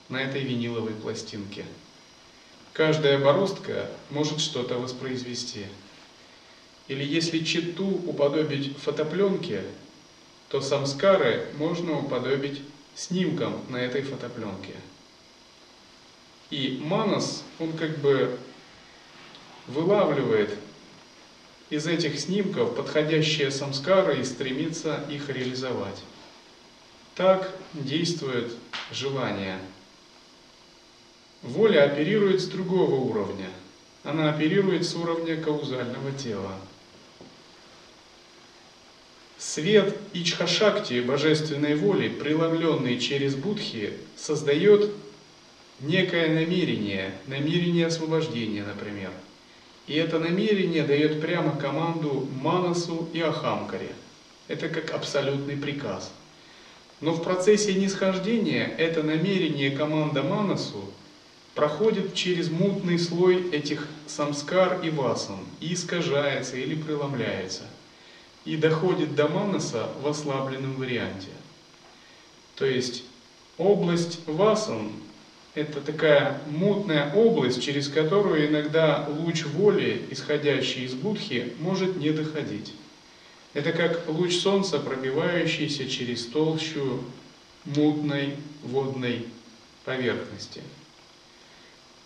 на 0.10 0.24
этой 0.24 0.42
виниловой 0.42 0.96
пластинке. 0.96 1.66
Каждая 2.74 3.20
бороздка 3.20 3.92
может 4.10 4.40
что-то 4.40 4.80
воспроизвести. 4.80 5.68
Или 6.88 7.04
если 7.04 7.44
читу 7.44 7.86
уподобить 7.86 8.76
фотопленке, 8.78 9.62
то 10.48 10.62
самскары 10.62 11.46
можно 11.60 12.00
уподобить 12.00 12.64
снимком 13.00 13.64
на 13.70 13.78
этой 13.78 14.02
фотопленке. 14.02 14.76
И 16.50 16.82
Манас, 16.84 17.44
он 17.58 17.72
как 17.74 17.98
бы 18.00 18.38
вылавливает 19.68 20.58
из 21.70 21.88
этих 21.88 22.20
снимков 22.20 22.76
подходящие 22.76 23.52
самскары 23.52 24.20
и 24.20 24.26
стремится 24.26 25.06
их 25.10 25.30
реализовать. 25.30 26.02
Так 27.16 27.56
действует 27.74 28.52
желание. 28.92 29.60
Воля 31.42 31.86
оперирует 31.86 32.42
с 32.42 32.48
другого 32.48 32.96
уровня. 32.96 33.50
Она 34.04 34.30
оперирует 34.30 34.86
с 34.86 34.94
уровня 34.96 35.42
каузального 35.42 36.12
тела. 36.12 36.54
Свет 39.40 39.96
Ичхашакти, 40.12 41.00
божественной 41.00 41.76
воли, 41.76 42.10
преломленный 42.10 43.00
через 43.00 43.36
Будхи, 43.36 43.94
создает 44.18 44.92
некое 45.80 46.28
намерение, 46.28 47.14
намерение 47.26 47.86
освобождения, 47.86 48.66
например. 48.66 49.12
И 49.88 49.96
это 49.96 50.20
намерение 50.20 50.84
дает 50.84 51.22
прямо 51.22 51.56
команду 51.56 52.28
Манасу 52.42 53.08
и 53.14 53.22
Ахамкаре. 53.22 53.94
Это 54.50 54.68
как 54.68 54.92
абсолютный 54.92 55.56
приказ. 55.56 56.12
Но 57.00 57.14
в 57.14 57.24
процессе 57.24 57.74
нисхождения 57.76 58.66
это 58.78 59.04
намерение 59.04 59.72
команда 59.72 60.22
Манасу 60.22 60.84
проходит 61.56 62.14
через 62.14 62.50
мутный 62.50 63.00
слой 63.00 63.50
этих 63.52 63.88
самскар 64.06 64.82
и 64.84 64.90
васан 64.90 65.40
и 65.62 65.74
искажается 65.74 66.58
или 66.58 66.76
преломляется– 66.76 67.64
и 68.46 68.56
доходит 68.56 69.16
до 69.16 69.28
манаса 69.28 69.90
в 70.02 70.08
ослабленном 70.08 70.76
варианте. 70.76 71.30
То 72.56 72.66
есть 72.66 73.04
область 73.58 74.20
васан– 74.28 74.92
это 75.56 75.82
такая 75.82 76.42
мутная 76.48 77.14
область, 77.14 77.62
через 77.62 77.90
которую 77.90 78.48
иногда 78.48 79.08
луч 79.10 79.46
воли, 79.46 80.06
исходящий 80.10 80.86
из 80.86 80.94
будхи, 80.94 81.54
может 81.60 81.98
не 81.98 82.12
доходить. 82.12 82.74
Это 83.54 83.74
как 83.74 84.08
луч 84.08 84.38
солнца, 84.38 84.80
пробивающийся 84.80 85.90
через 85.90 86.26
толщу 86.28 87.04
мутной 87.66 88.36
водной 88.64 89.26
поверхности. 89.86 90.62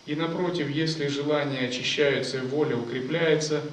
И 0.06 0.14
напротив, 0.14 0.68
если 0.70 1.06
желание 1.06 1.68
очищается 1.68 2.38
и 2.38 2.40
воля 2.40 2.76
укрепляется– 2.76 3.62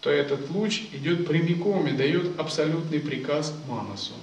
то 0.00 0.10
этот 0.10 0.50
луч 0.50 0.82
идет 0.92 1.26
прямиком 1.26 1.86
и 1.86 1.92
дает 1.92 2.38
абсолютный 2.38 3.00
приказ 3.00 3.54
Манасу. 3.68 4.14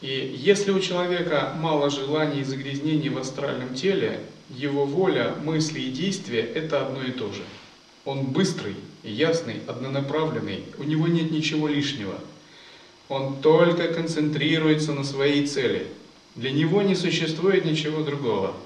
И 0.00 0.34
если 0.36 0.70
у 0.70 0.78
человека 0.78 1.54
мало 1.58 1.90
желаний 1.90 2.40
и 2.40 2.44
загрязнений 2.44 3.08
в 3.08 3.18
астральном 3.18 3.74
теле, 3.74 4.20
его 4.50 4.84
воля, 4.84 5.34
мысли 5.42 5.80
и 5.80 5.90
действия– 5.90 6.40
это 6.54 6.86
одно 6.86 7.02
и 7.02 7.10
то 7.10 7.32
же. 7.32 7.42
Он 8.04 8.26
быстрый, 8.26 8.76
ясный, 9.02 9.62
однонаправленный, 9.66 10.62
у 10.78 10.84
него 10.84 11.08
нет 11.08 11.32
ничего 11.32 11.66
лишнего. 11.66 12.20
Он 13.08 13.40
только 13.40 13.88
концентрируется 13.88 14.92
на 14.92 15.02
своей 15.02 15.46
цели. 15.46 15.88
Для 16.36 16.52
него 16.52 16.82
не 16.82 16.94
существует 16.94 17.64
ничего 17.64 18.02
другого– 18.02 18.54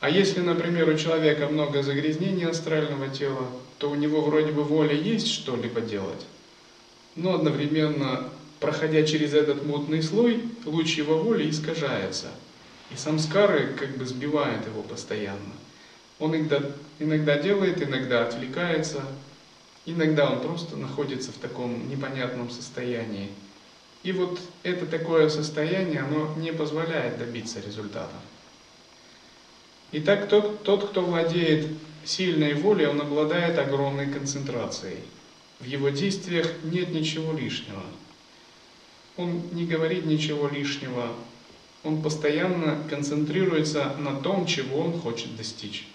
а 0.00 0.10
если, 0.10 0.40
например, 0.40 0.88
у 0.88 0.96
человека 0.96 1.48
много 1.48 1.82
загрязнений 1.82 2.46
астрального 2.46 3.08
тела, 3.08 3.46
то 3.78 3.90
у 3.90 3.94
него 3.94 4.20
вроде 4.20 4.52
бы 4.52 4.62
воля 4.62 4.94
есть 4.94 5.28
что-либо 5.28 5.80
делать, 5.80 6.26
но 7.14 7.34
одновременно, 7.34 8.28
проходя 8.60 9.02
через 9.04 9.32
этот 9.32 9.64
мутный 9.64 10.02
слой, 10.02 10.42
луч 10.64 10.96
его 10.96 11.18
воли 11.18 11.48
искажается. 11.48 12.28
И 12.92 12.96
самскары 12.96 13.74
как 13.78 13.96
бы 13.96 14.04
сбивают 14.04 14.66
его 14.66 14.82
постоянно. 14.82 15.52
Он 16.18 16.34
иногда, 16.36 16.60
иногда 16.98 17.38
делает, 17.38 17.82
иногда 17.82 18.26
отвлекается, 18.26 19.02
иногда 19.86 20.30
он 20.30 20.40
просто 20.40 20.76
находится 20.76 21.32
в 21.32 21.36
таком 21.36 21.88
непонятном 21.88 22.50
состоянии. 22.50 23.30
И 24.02 24.12
вот 24.12 24.38
это 24.62 24.86
такое 24.86 25.28
состояние, 25.28 26.00
оно 26.00 26.32
не 26.36 26.52
позволяет 26.52 27.18
добиться 27.18 27.60
результата. 27.60 28.14
Итак, 29.92 30.28
тот, 30.28 30.64
тот, 30.64 30.88
кто 30.90 31.02
владеет 31.02 31.68
сильной 32.04 32.54
волей, 32.54 32.86
он 32.86 33.00
обладает 33.00 33.58
огромной 33.58 34.10
концентрацией. 34.10 34.98
В 35.60 35.64
его 35.64 35.90
действиях 35.90 36.52
нет 36.64 36.90
ничего 36.90 37.32
лишнего. 37.32 37.82
Он 39.16 39.42
не 39.52 39.64
говорит 39.64 40.04
ничего 40.04 40.48
лишнего. 40.48 41.12
Он 41.84 42.02
постоянно 42.02 42.82
концентрируется 42.90 43.94
на 43.98 44.16
том, 44.16 44.44
чего 44.46 44.80
он 44.80 44.98
хочет 44.98 45.36
достичь. 45.36 45.86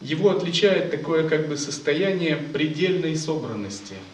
Его 0.00 0.30
отличает 0.30 0.90
такое 0.90 1.28
как 1.28 1.48
бы 1.48 1.56
состояние 1.56 2.36
предельной 2.36 3.16
собранности– 3.16 3.94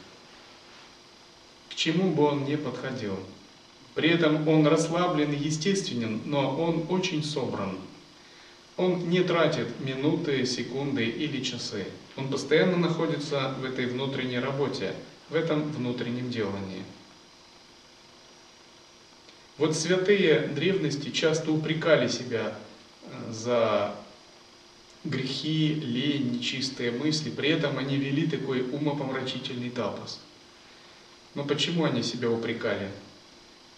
чему 1.78 2.10
бы 2.10 2.24
он 2.24 2.44
ни 2.44 2.56
подходил. 2.56 3.16
При 3.94 4.10
этом 4.10 4.46
он 4.48 4.66
расслаблен 4.66 5.32
и 5.32 5.36
естественен, 5.36 6.20
но 6.24 6.56
он 6.56 6.86
очень 6.88 7.22
собран. 7.22 7.78
Он 8.76 9.08
не 9.08 9.22
тратит 9.22 9.68
минуты, 9.80 10.44
секунды 10.44 11.04
или 11.04 11.42
часы. 11.42 11.86
Он 12.16 12.28
постоянно 12.28 12.76
находится 12.76 13.54
в 13.60 13.64
этой 13.64 13.86
внутренней 13.86 14.40
работе, 14.40 14.92
в 15.30 15.36
этом 15.36 15.70
внутреннем 15.70 16.30
делании. 16.30 16.82
Вот 19.56 19.76
святые 19.76 20.48
древности 20.48 21.10
часто 21.10 21.52
упрекали 21.52 22.08
себя 22.08 22.54
э, 23.04 23.32
за 23.32 23.94
грехи, 25.04 25.74
лень, 25.74 26.32
нечистые 26.32 26.92
мысли, 26.92 27.30
при 27.30 27.50
этом 27.50 27.78
они 27.78 27.96
вели 27.96 28.26
такой 28.26 28.62
умопомрачительный 28.62 29.70
тапос– 29.70 30.20
но 31.38 31.44
почему 31.44 31.84
они 31.84 32.02
себя 32.02 32.28
упрекали? 32.28 32.90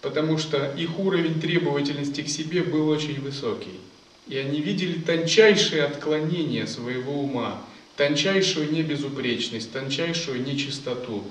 Потому 0.00 0.38
что 0.38 0.72
их 0.72 0.98
уровень 0.98 1.38
требовательности 1.42 2.22
к 2.22 2.28
себе 2.30 2.62
был 2.62 2.88
очень 2.88 3.20
высокий. 3.20 3.78
И 4.26 4.38
они 4.38 4.62
видели 4.62 4.98
тончайшие 4.98 5.84
отклонения 5.84 6.64
своего 6.64 7.20
ума, 7.20 7.62
тончайшую 7.98 8.72
небезупречность, 8.72 9.70
тончайшую 9.72 10.42
нечистоту, 10.42 11.22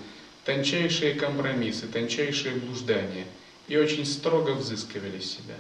тончайшие 0.46 1.16
компромиссы, 1.16 1.88
тончайшие 1.88 2.54
блуждания. 2.54 3.26
И 3.68 3.76
очень 3.76 4.06
строго 4.06 4.52
взыскивали 4.52 5.22
себя. 5.22 5.56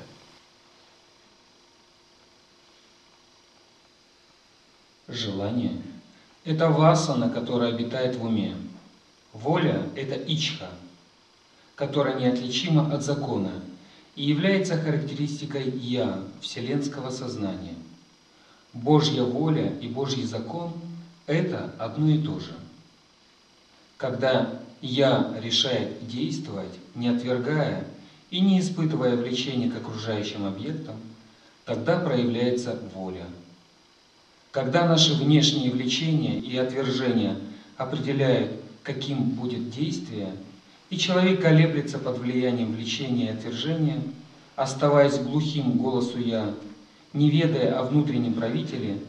Желание– 5.07 5.81
это 6.43 6.69
васана, 6.69 7.31
которая 7.31 7.73
обитает 7.73 8.17
в 8.17 8.23
уме. 8.23 8.55
Воля– 9.33 9.83
это 9.95 10.15
ичха, 10.15 10.69
которая 11.75 12.19
неотличима 12.19 12.93
от 12.93 13.03
закона 13.03 13.51
и 14.15 14.23
является 14.23 14.75
характеристикой 14.75 15.69
«я» 15.69 16.23
вселенского 16.41 17.09
сознания. 17.11 17.75
Божья 18.73 19.23
воля 19.23 19.71
и 19.81 19.87
Божий 19.87 20.23
закон– 20.23 20.73
это 21.27 21.71
одно 21.77 22.09
и 22.09 22.17
то 22.17 22.39
же. 22.39 22.53
Когда 23.97 24.61
«я» 24.81 25.33
решает 25.41 26.07
действовать, 26.07 26.73
не 26.95 27.07
отвергая 27.07 27.85
и 28.31 28.41
не 28.41 28.59
испытывая 28.59 29.15
влечения 29.15 29.69
к 29.69 29.77
окружающим 29.77 30.45
объектам, 30.45 30.95
тогда 31.65 31.99
проявляется 31.99 32.79
воля. 32.95 33.25
Когда 34.51 34.87
наши 34.87 35.13
внешние 35.13 35.71
влечения 35.71 36.39
и 36.39 36.57
отвержения 36.57 37.37
определяют 37.77 38.58
каким 38.89 39.21
будет 39.21 39.69
действие, 39.69 40.35
и 40.89 40.97
человек 40.97 41.43
колеблется 41.43 41.99
под 41.99 42.17
влиянием 42.17 42.73
влечения 42.73 43.27
и 43.27 43.37
отвержения, 43.37 44.01
оставаясь 44.55 45.19
глухим 45.19 45.77
голосу 45.77 46.17
«я», 46.17 46.55
не 47.13 47.29
ведая 47.29 47.77
о 47.77 47.83
внутреннем 47.83 48.33
правителе, 48.33 48.99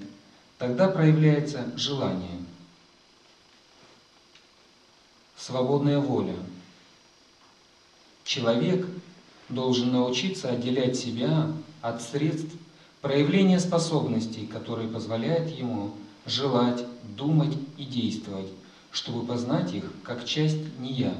тогда 0.58 0.88
проявляется 0.88 1.72
желание. 1.76 2.44
Свободная 5.38 5.98
воля. 5.98 6.36
Человек 8.24 8.86
должен 9.48 9.92
научиться 9.92 10.50
отделять 10.50 10.98
себя 10.98 11.50
от 11.80 12.02
средств 12.02 12.54
проявления 13.00 13.58
способностей, 13.58 14.46
которые 14.46 14.88
позволяют 14.90 15.48
ему 15.48 15.92
желать, 16.26 16.84
думать 17.16 17.56
и 17.78 17.84
действовать 17.86 18.50
чтобы 18.90 19.26
познать 19.26 19.72
их 19.72 19.84
как 20.02 20.24
часть 20.24 20.78
нея, 20.78 21.14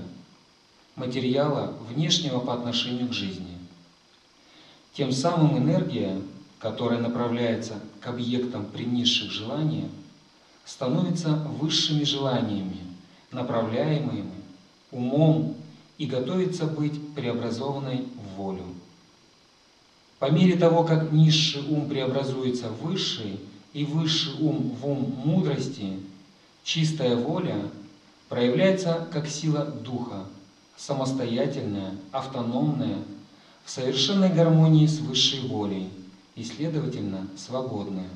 материала 0.97 1.75
внешнего 1.89 2.41
по 2.41 2.55
отношению 2.55 3.09
к 3.09 3.13
жизни. 3.13 3.57
Тем 4.93 5.13
самым 5.13 5.57
энергия, 5.59 6.21
которая 6.59 7.01
направляется 7.01 7.75
к 8.01 8.07
объектам 8.09 8.67
при 8.67 8.85
низших 8.85 9.31
желаниях, 9.31 9.91
становится 10.65 11.35
высшими 11.35 12.05
желаниями, 12.05 12.79
направляемыми 13.33 14.33
умом 14.91 15.57
и 15.99 16.07
готовится 16.07 16.67
быть 16.67 17.15
преобразованной 17.15 18.07
в 18.17 18.37
волю. 18.37 18.65
По 20.19 20.31
мере 20.31 20.57
того, 20.57 20.85
как 20.85 21.13
низший 21.13 21.63
ум 21.67 21.89
преобразуется 21.89 22.69
в 22.69 22.83
высший, 22.83 23.41
и 23.73 23.85
высший 23.85 24.35
ум 24.41 24.77
в 24.81 24.87
ум 24.87 25.15
мудрости, 25.25 26.01
Чистая 26.63 27.17
воля 27.17 27.71
проявляется 28.29 29.09
как 29.13 29.27
сила 29.29 29.65
духа, 29.65 30.27
самостоятельная, 30.77 31.97
автономная, 32.13 32.99
в 33.65 33.71
совершенной 33.71 34.31
гармонии 34.31 34.87
с 34.87 34.99
высшей 34.99 35.41
волей 35.41 35.91
и, 36.35 36.45
следовательно, 36.45 37.29
свободная. 37.37 38.09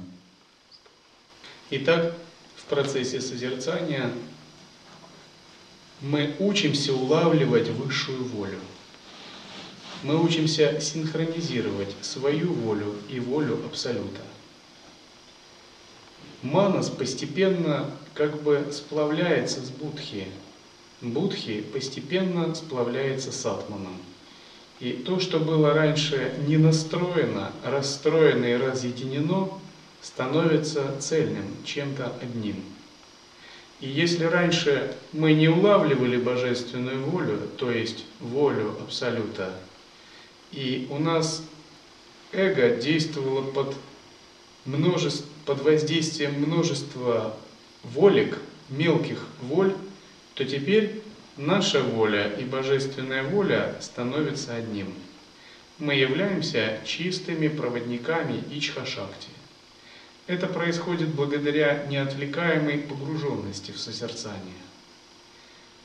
Итак, 1.70 2.14
в 2.57 2.64
процессе 2.64 3.20
созерцания 3.20 4.11
мы 6.00 6.35
учимся 6.38 6.92
улавливать 6.92 7.68
высшую 7.68 8.24
волю. 8.24 8.59
Мы 10.02 10.22
учимся 10.22 10.80
синхронизировать 10.80 11.94
свою 12.02 12.52
волю 12.52 12.94
и 13.09 13.20
волю 13.20 13.59
Абсолюта. 13.64 14.20
Манас 16.44 16.90
постепенно 16.90 17.90
как 18.12 18.42
бы 18.42 18.68
сплавляется 18.70 19.61
с 19.64 19.70
Будхи. 19.70 20.26
Будхи 21.00 21.62
постепенно 21.62 22.54
сплавляется 22.54 23.33
с 23.33 23.46
Атманом. 23.46 23.96
И 24.78 24.92
то, 24.92 25.20
что 25.20 25.40
было 25.40 25.72
раньше 25.72 26.35
не 26.46 26.59
настроено, 26.59 27.50
расстроено 27.64 28.44
и 28.44 28.57
разъединено, 28.57 29.48
становится 30.02 31.00
цельным, 31.00 31.46
чем-то 31.64 32.12
одним. 32.20 32.62
И 33.80 33.88
если 33.88 34.24
раньше 34.24 34.94
мы 35.12 35.33
не 35.33 35.48
улавливали 35.48 36.18
божественную 36.18 37.02
волю, 37.07 37.38
то 37.57 37.70
есть 37.70 38.04
волю 38.20 38.76
Абсолюта, 38.83 39.50
и 40.52 40.87
у 40.90 40.98
нас 40.98 41.42
эго 42.33 42.76
действовало 42.76 43.50
под, 43.50 43.74
множество, 44.66 45.34
под 45.44 45.62
воздействием 45.62 46.35
множества 46.35 47.37
волек, 47.83 48.38
мелких 48.70 49.26
воль, 49.42 49.74
то 50.35 50.44
теперь 50.44 51.02
наша 51.37 51.83
воля 51.83 52.28
и 52.28 52.44
божественная 52.44 53.22
воля 53.24 53.76
становятся 53.80 54.57
одним. 54.57 54.92
Мы 55.78 55.94
являемся 55.94 56.80
чистыми 56.85 57.48
проводниками 57.48 58.42
Ичха-шакти. 58.50 59.28
Это 60.26 60.46
происходит 60.46 61.09
благодаря 61.09 61.85
неотвлекаемой 61.90 62.78
погруженности 62.78 63.72
в 63.72 63.78
созерцание. 63.78 64.54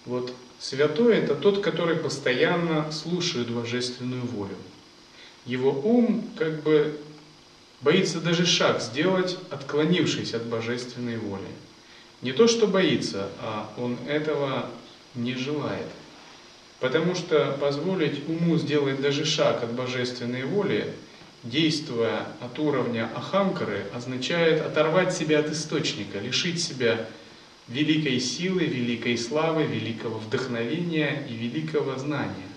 Вот 0.05 0.33
святой– 0.59 1.17
это 1.17 1.35
тот, 1.35 1.61
который 1.61 1.97
постоянно 1.97 2.91
слушает 2.91 3.49
божественную 3.49 4.25
волю. 4.25 4.55
Его 5.45 5.71
ум 5.71 6.29
как 6.37 6.63
бы 6.63 6.99
боится 7.81 8.19
даже 8.19 8.45
шаг 8.45 8.81
сделать, 8.81 9.37
отклонившись 9.49 10.33
от 10.33 10.45
божественной 10.45 11.17
воли. 11.17 11.47
Не 12.21 12.33
то, 12.33 12.47
что 12.47 12.67
боится, 12.67 13.29
а 13.39 13.71
он 13.77 13.97
этого 14.07 14.69
не 15.15 15.35
желает. 15.35 15.87
Потому 16.79 17.15
что 17.15 17.55
позволить 17.59 18.27
уму 18.27 18.57
сделать 18.57 19.01
даже 19.01 19.25
шаг 19.25 19.63
от 19.63 19.71
божественной 19.71 20.43
воли, 20.43 20.93
действуя 21.43 22.27
от 22.41 22.59
уровня 22.59 23.09
ахамкары, 23.15 23.85
означает 23.93 24.61
оторвать 24.61 25.15
себя 25.15 25.39
от 25.39 25.49
источника, 25.49 26.19
лишить 26.19 26.61
себя 26.61 27.05
великой 27.69 28.19
силы, 28.19 28.65
великой 28.65 29.17
славы, 29.17 29.63
великого 29.63 30.19
вдохновения 30.19 31.25
и 31.29 31.33
великого 31.33 31.97
знания. 31.97 32.47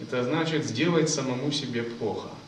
Это 0.00 0.22
значит 0.24 0.64
сделать 0.64 1.10
самому 1.10 1.52
себе 1.52 1.82
плохо– 1.82 2.28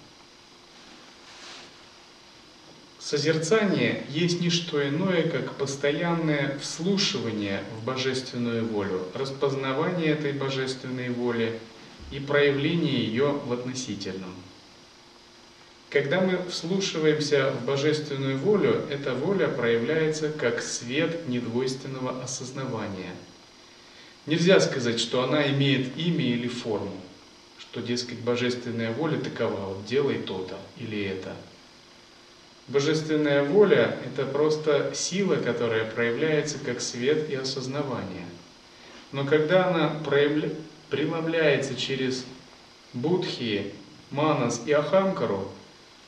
Созерцание 3.09 4.03
есть 4.09 4.41
не 4.41 4.51
что 4.51 4.85
иное, 4.85 5.23
как 5.29 5.55
постоянное 5.55 6.59
вслушивание 6.59 7.63
в 7.79 7.85
божественную 7.85 8.67
волю, 8.67 9.01
распознавание 9.15 10.09
этой 10.09 10.33
божественной 10.33 11.11
воли 11.11 11.61
и 12.11 12.19
проявление 12.19 13.05
ее 13.05 13.29
в 13.29 13.53
относительном. 13.53 14.35
Когда 15.89 16.21
мы 16.21 16.41
вслушиваемся 16.51 17.53
в 17.53 17.65
божественную 17.65 18.39
волю, 18.39 18.83
эта 18.91 19.15
воля 19.15 19.47
проявляется 19.47 20.29
как 20.31 20.61
свет 20.61 21.29
недвойственного 21.29 22.25
осознавания. 22.25 23.15
Нельзя 24.27 24.59
сказать, 24.59 24.99
что 24.99 25.23
она 25.23 25.49
имеет 25.51 25.97
имя 25.97 26.25
или 26.25 26.49
форму, 26.49 27.01
что, 27.61 27.81
дескать, 27.83 28.19
божественная 28.19 28.91
воля 28.91 29.21
такова, 29.21 29.75
вот 29.75 29.87
делай 29.87 30.19
то-то 30.19 30.59
или 30.81 31.05
это– 31.05 31.37
Божественная 32.69 33.45
воля– 33.45 33.97
это 34.07 34.27
просто 34.27 34.93
сила, 34.93 35.37
которая 35.37 35.89
проявляется 35.89 36.59
как 36.59 36.81
свет 36.81 37.31
и 37.31 37.35
осознавание. 37.37 38.27
Но 39.13 39.25
когда 39.25 39.69
она 39.69 39.89
проявля... 40.05 40.51
преломляется 40.91 41.77
через 41.77 42.25
будхи, 42.93 43.73
манас 44.11 44.63
и 44.67 44.73
ахамкару, 44.73 45.53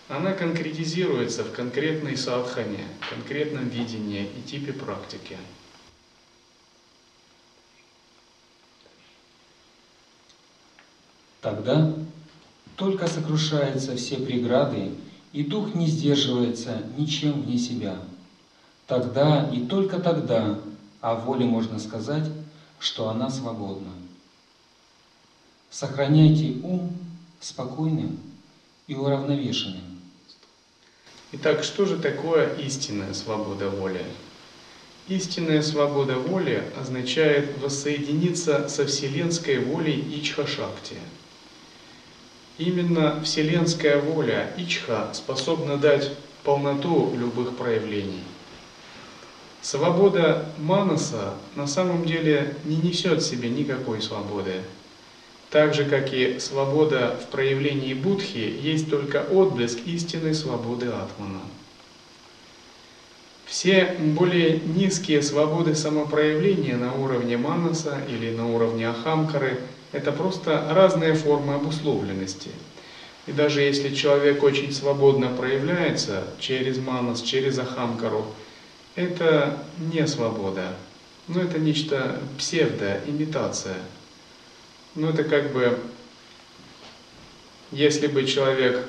она 0.09 0.33
конкретизируется 0.33 1.45
в 1.45 1.53
конкретной 1.53 2.17
садхане, 2.17 2.87
конкретном 3.09 3.69
видении 3.69 4.29
и 4.37 4.43
типе 4.43 4.73
практики. 4.73 5.37
Тогда 11.41 11.95
только 12.75 13.07
сокрушаются 13.07 13.95
все 13.95 14.17
преграды 14.17 14.91
и 15.33 15.43
дух 15.43 15.75
не 15.75 15.87
сдерживается 15.87 16.83
ничем 16.97 17.43
вне 17.43 17.59
себя. 17.59 17.97
Тогда 18.87 19.51
и 19.53 19.61
только 19.67 19.99
тогда 19.99 20.59
о 21.01 21.15
воле 21.15 21.45
можно 21.45 21.79
сказать, 21.79 22.25
что 22.79 23.09
она 23.09 23.29
свободна. 23.31 23.93
Сохраняйте 25.71 26.59
ум 26.63 26.97
спокойным 27.41 28.19
и 28.87 28.95
уравновешенным. 28.95 29.83
Итак, 31.33 31.63
что 31.63 31.85
же 31.85 31.99
такое 31.99 32.55
истинная 32.57 33.13
свобода 33.13 33.69
воли? 33.69 34.05
Истинная 35.09 35.63
свобода 35.63 36.19
воли 36.19 36.65
означает 36.81 37.59
воссоединиться 37.61 38.69
со 38.69 38.87
вселенской 38.87 39.59
волей 39.59 40.01
Ичха-шакти– 40.19 40.97
Именно 42.59 43.21
вселенская 43.23 44.01
воля 44.01 44.53
Ичха 44.57 45.11
способна 45.13 45.77
дать 45.77 46.11
полноту 46.43 47.15
любых 47.17 47.57
проявлений. 47.57 48.25
Свобода 49.63 50.45
Манаса 50.59 51.35
на 51.55 51.69
самом 51.69 52.05
деле 52.05 52.57
не 52.65 52.77
несет 52.77 53.23
в 53.23 53.27
себе 53.27 53.49
никакой 53.49 54.03
свободы. 54.03 54.55
Так 55.51 55.73
же, 55.73 55.85
как 55.85 56.13
и 56.13 56.41
свобода 56.41 57.19
в 57.23 57.31
проявлении 57.31 57.95
Будхи, 57.95 58.59
есть 58.61 58.91
только 58.91 59.23
отблеск 59.23 59.79
истинной 59.87 60.35
свободы 60.35 60.87
Атмана. 60.87 61.41
Все 63.47 63.97
более 64.01 64.59
низкие 64.59 65.23
свободы 65.23 65.77
самопроявления 65.77 66.77
на 66.77 66.93
уровне 66.95 67.37
Манаса 67.37 67.99
или 68.09 68.35
на 68.35 68.53
уровне 68.53 68.89
Ахамкары– 68.89 69.61
это 69.93 70.13
просто 70.13 70.67
разные 70.71 71.15
формы 71.15 71.55
обусловленности. 71.55 72.51
И 73.27 73.33
даже 73.33 73.61
если 73.61 73.95
человек 73.95 74.43
очень 74.43 74.73
свободно 74.73 75.29
проявляется 75.29 76.25
через 76.41 76.79
манас, 76.79 77.21
через 77.21 77.59
ахамкару, 77.59 78.27
это 78.95 79.63
не 79.79 80.07
свобода. 80.07 80.75
Но 81.27 81.43
это 81.43 81.59
нечто 81.59 82.21
псевдо, 82.39 83.01
имитация. 83.07 83.77
Ну 84.95 85.11
это 85.11 85.25
как 85.25 85.53
бы, 85.53 85.79
если 87.71 88.07
бы 88.07 88.25
человек 88.25 88.87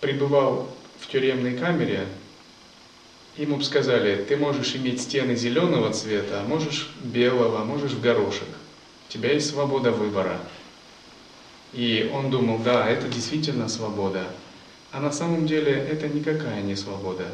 пребывал 0.00 0.72
в 1.00 1.08
тюремной 1.08 1.56
камере, 1.56 2.06
ему 3.36 3.56
бы 3.56 3.64
сказали, 3.64 4.24
ты 4.28 4.36
можешь 4.36 4.74
иметь 4.74 5.02
стены 5.02 5.36
зеленого 5.36 5.92
цвета, 5.92 6.40
а 6.40 6.48
можешь 6.48 6.90
белого, 7.02 7.60
а 7.60 7.64
можешь 7.64 7.92
в 7.92 8.00
горошек. 8.00 8.48
У 9.08 9.12
тебя 9.12 9.32
есть 9.32 9.50
свобода 9.50 9.90
выбора. 9.90 10.40
И 11.72 12.10
он 12.14 12.30
думал, 12.30 12.58
да, 12.58 12.88
это 12.88 13.08
действительно 13.08 13.68
свобода. 13.68 14.24
А 14.92 15.00
на 15.00 15.12
самом 15.12 15.46
деле 15.46 15.72
это 15.72 16.08
никакая 16.08 16.62
не 16.62 16.74
свобода. 16.74 17.26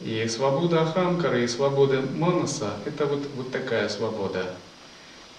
И 0.00 0.26
свобода 0.28 0.82
Ахамкара 0.82 1.40
и 1.42 1.46
свобода 1.46 2.02
Манаса– 2.14 2.74
это 2.84 3.06
вот, 3.06 3.26
вот 3.34 3.50
такая 3.50 3.88
свобода. 3.88 4.54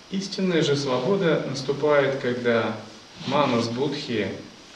Истинная 0.09 0.61
же 0.61 0.75
свобода 0.75 1.45
наступает, 1.49 2.19
когда 2.19 2.75
Манас 3.27 3.67
Будхи, 3.67 4.29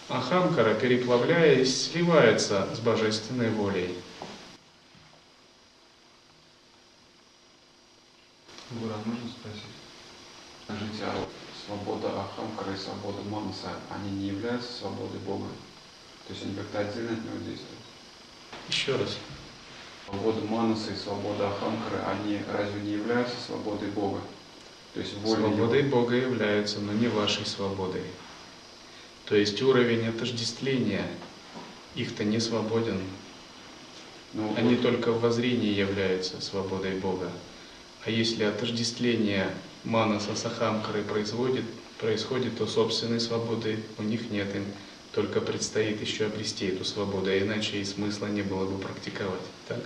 Ахамкара, 0.10 0.74
переплавляясь, 0.74 1.90
сливается 1.92 2.68
с 2.76 2.80
божественной 2.80 3.50
волей. 3.50 3.90
Гура, 8.80 8.96
можно 9.06 9.28
спросить? 9.30 9.76
Скажите, 10.64 11.04
а 11.04 11.28
свобода 11.66 12.08
Ахамкара 12.22 12.74
и 12.74 12.78
свобода 12.78 13.22
Манаса, 13.30 13.70
они 13.90 14.12
не 14.12 14.28
являются 14.28 14.72
свободой 14.72 15.20
Бога? 15.20 15.48
То 16.28 16.34
есть 16.34 16.46
они 16.46 16.56
как-то 16.56 16.80
отдельно 16.80 17.12
от 17.12 17.26
него 17.26 17.38
действуют? 17.38 17.82
Еще 18.70 18.96
раз. 18.96 19.18
Свобода 20.06 20.42
Манаса 20.46 20.92
и 20.92 20.96
свобода 20.96 21.50
Ахамкара, 21.50 22.12
они 22.12 22.40
разве 22.52 22.82
не 22.82 22.92
являются 22.94 23.36
свободой 23.46 23.90
Бога? 23.90 24.22
То 24.94 25.00
есть 25.02 25.16
воля 25.18 25.40
Свободой 25.40 25.84
его. 25.84 25.98
Бога 25.98 26.16
являются, 26.16 26.80
но 26.80 26.94
не 26.94 27.08
вашей 27.08 27.46
свободой. 27.46 28.04
То 29.26 29.36
есть 29.36 29.62
уровень 29.62 30.08
отождествления 30.08 31.08
их-то 31.96 32.24
не 32.24 32.40
свободен. 32.40 33.00
Ну, 34.34 34.54
Они 34.58 34.76
вот- 34.76 34.82
только 34.82 35.12
в 35.12 35.22
воззрении 35.22 35.74
являются 35.74 36.40
свободой 36.42 36.98
Бога. 37.00 37.30
А 38.04 38.10
если 38.10 38.44
отождествление 38.44 39.50
манаса 39.84 40.36
сахамкары 40.36 41.04
производит, 41.04 41.66
происходит, 42.00 42.58
то 42.58 42.66
собственной 42.66 43.20
свободы 43.20 43.84
у 44.00 44.04
них 44.04 44.32
нет. 44.32 44.56
Им 44.56 44.66
только 45.14 45.40
предстоит 45.40 46.02
еще 46.02 46.26
обрести 46.26 46.68
эту 46.68 46.84
свободу, 46.84 47.30
а 47.30 47.38
иначе 47.38 47.80
и 47.80 47.86
смысла 47.86 48.26
не 48.28 48.42
было 48.42 48.66
бы 48.66 48.80
практиковать. 48.80 49.42
Так? 49.68 49.80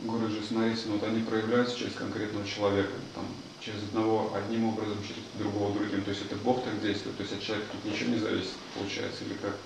Гуруджи, 0.00 0.42
смотрите, 0.46 0.82
ну 0.86 0.98
вот 0.98 1.08
они 1.08 1.22
проявляются 1.22 1.78
через 1.78 1.94
конкретного 1.94 2.46
человека, 2.46 2.92
там, 3.14 3.24
через 3.60 3.82
одного 3.82 4.32
одним 4.36 4.68
образом, 4.68 4.98
через 5.02 5.22
другого 5.38 5.72
другим. 5.74 6.02
То 6.02 6.10
есть 6.10 6.22
это 6.22 6.36
Бог 6.36 6.62
так 6.62 6.80
действует, 6.82 7.16
то 7.16 7.22
есть 7.22 7.34
от 7.34 7.42
человека 7.42 7.68
тут 7.72 7.92
ничего 7.92 8.10
не 8.10 8.18
зависит, 8.18 8.52
получается, 8.78 9.24
или 9.24 9.34
как? 9.34 9.56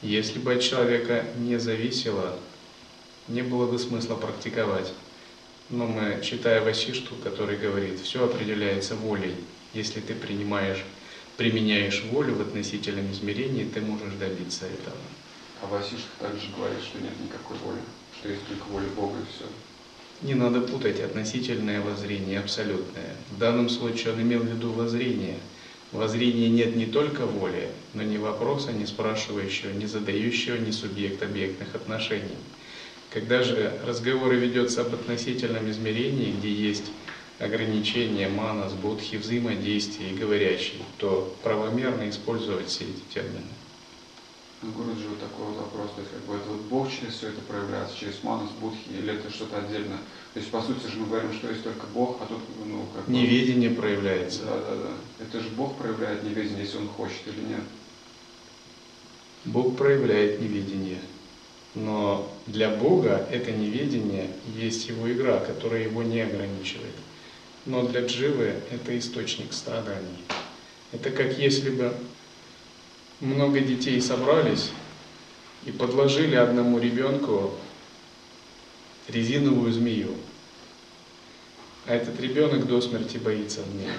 Если 0.00 0.38
бы 0.38 0.54
от 0.54 0.62
человека 0.62 1.26
не 1.36 1.58
зависело, 1.58 2.38
не 3.28 3.42
было 3.42 3.66
бы 3.70 3.78
смысла 3.78 4.14
практиковать. 4.14 4.92
Но 5.70 5.86
мы, 5.86 6.20
читая 6.22 6.62
Васишту, 6.62 7.14
который 7.22 7.58
говорит, 7.58 8.00
все 8.00 8.24
определяется 8.24 8.96
волей. 8.96 9.34
Если 9.74 10.00
ты 10.00 10.14
принимаешь, 10.14 10.82
применяешь 11.36 12.04
волю 12.10 12.36
в 12.36 12.40
относительном 12.40 13.12
измерении, 13.12 13.64
ты 13.64 13.82
можешь 13.82 14.14
добиться 14.14 14.64
этого. 14.64 14.96
А 15.60 15.66
Васишка 15.66 16.08
также 16.20 16.48
говорит, 16.56 16.80
что 16.82 16.98
нет 17.02 17.12
никакой 17.22 17.58
воли, 17.58 17.80
что 18.18 18.30
есть 18.30 18.46
только 18.48 18.64
воля 18.70 18.88
Бога 18.96 19.18
и 19.18 19.26
все. 19.30 19.44
Не 20.22 20.34
надо 20.34 20.62
путать 20.62 21.00
относительное 21.00 21.82
воззрение 21.82 22.36
и 22.36 22.42
абсолютное. 22.42 23.14
В 23.30 23.38
данном 23.38 23.68
случае 23.68 24.14
он 24.14 24.22
имел 24.22 24.40
в 24.40 24.46
виду 24.46 24.72
воззрение. 24.72 25.36
В 25.92 25.98
воззрении 25.98 26.48
нет 26.48 26.76
не 26.76 26.86
только 26.86 27.26
воли, 27.26 27.68
но 27.92 28.02
ни 28.02 28.16
вопроса, 28.16 28.72
ни 28.72 28.86
спрашивающего, 28.86 29.70
ни 29.72 29.84
задающего, 29.84 30.56
ни 30.56 30.70
субъект-объектных 30.70 31.74
отношений. 31.74 32.36
Когда 33.10 33.42
же 33.42 33.80
разговор 33.86 34.34
ведется 34.34 34.82
об 34.82 34.94
относительном 34.94 35.70
измерении, 35.70 36.32
где 36.32 36.52
есть 36.52 36.84
ограничения, 37.38 38.28
манас, 38.28 38.74
будхи, 38.74 39.16
взаимодействие 39.16 40.10
и 40.10 40.14
говорящий, 40.14 40.82
то 40.98 41.34
правомерно 41.42 42.08
использовать 42.10 42.66
все 42.68 42.84
эти 42.84 43.14
термины. 43.14 43.46
Ну, 44.60 44.72
Гуруджи, 44.72 45.08
вот 45.08 45.20
такой 45.20 45.46
вот 45.46 45.56
вопрос, 45.56 45.92
то 45.94 46.00
есть 46.00 46.12
как 46.12 46.20
бы 46.24 46.34
это 46.34 46.48
вот 46.50 46.60
Бог 46.62 46.90
через 46.90 47.14
все 47.14 47.28
это 47.28 47.40
проявляется, 47.42 47.96
через 47.96 48.22
манас, 48.24 48.50
будхи, 48.60 48.88
или 48.90 49.14
это 49.14 49.30
что-то 49.30 49.58
отдельное? 49.58 49.98
То 50.34 50.40
есть 50.40 50.50
по 50.50 50.60
сути 50.60 50.84
же 50.88 50.98
мы 50.98 51.06
говорим, 51.06 51.32
что 51.32 51.48
есть 51.48 51.62
только 51.62 51.86
Бог, 51.94 52.18
а 52.20 52.26
тут, 52.26 52.40
ну, 52.66 52.84
как 52.92 53.06
бы... 53.06 53.12
Неведение 53.12 53.70
проявляется. 53.70 54.42
Да, 54.44 54.58
да, 54.58 54.74
да. 54.74 55.24
Это 55.24 55.40
же 55.40 55.48
Бог 55.50 55.76
проявляет 55.76 56.24
неведение, 56.24 56.64
если 56.64 56.76
Он 56.76 56.88
хочет 56.88 57.20
или 57.26 57.40
нет. 57.46 57.62
Бог 59.44 59.76
проявляет 59.76 60.40
неведение. 60.40 60.98
Но 61.84 62.28
для 62.46 62.70
Бога 62.70 63.24
это 63.30 63.52
неведение 63.52 64.28
есть 64.56 64.88
его 64.88 65.10
игра, 65.10 65.38
которая 65.38 65.84
его 65.84 66.02
не 66.02 66.20
ограничивает. 66.20 66.94
Но 67.66 67.86
для 67.86 68.00
Дживы 68.00 68.54
это 68.70 68.98
источник 68.98 69.52
страданий. 69.52 70.24
Это 70.90 71.10
как 71.10 71.38
если 71.38 71.70
бы 71.70 71.94
много 73.20 73.60
детей 73.60 74.00
собрались 74.00 74.70
и 75.66 75.70
подложили 75.70 76.34
одному 76.34 76.80
ребенку 76.80 77.54
резиновую 79.06 79.72
змею. 79.72 80.16
А 81.86 81.94
этот 81.94 82.18
ребенок 82.20 82.66
до 82.66 82.80
смерти 82.80 83.18
боится 83.18 83.62
змеи. 83.62 83.92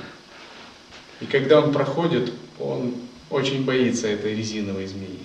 И 1.21 1.25
когда 1.25 1.61
он 1.61 1.71
проходит, 1.71 2.33
он 2.59 2.95
очень 3.29 3.63
боится 3.63 4.07
этой 4.07 4.35
резиновой 4.35 4.85
змеи. 4.85 5.19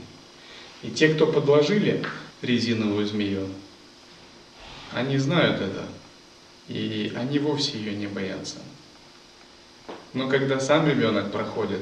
И 0.82 0.90
те, 0.90 1.08
кто 1.08 1.26
подложили 1.26 2.04
резиновую 2.44 3.06
змею, 3.06 3.48
они 4.92 5.18
знают 5.18 5.60
это. 5.60 5.86
И 6.68 7.12
они 7.16 7.38
вовсе 7.38 7.78
ее 7.78 7.94
не 7.94 8.06
боятся. 8.06 8.56
Но 10.12 10.28
когда 10.28 10.60
сам 10.60 10.88
ребенок 10.88 11.32
проходит, 11.32 11.80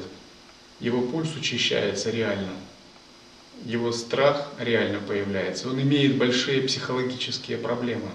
его 0.81 1.03
пульс 1.03 1.37
учащается 1.37 2.11
реально. 2.11 2.53
Его 3.65 3.93
страх 3.93 4.51
реально 4.59 4.99
появляется. 4.99 5.69
Он 5.69 5.81
имеет 5.81 6.17
большие 6.17 6.63
психологические 6.63 7.59
проблемы. 7.59 8.11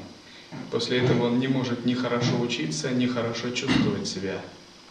После 0.72 1.00
этого 1.00 1.28
он 1.28 1.40
не 1.40 1.48
может 1.48 1.86
ни 1.86 1.94
хорошо 1.94 2.40
учиться, 2.42 2.90
ни 2.92 3.06
хорошо 3.06 3.52
чувствовать 3.52 4.08
себя, 4.08 4.42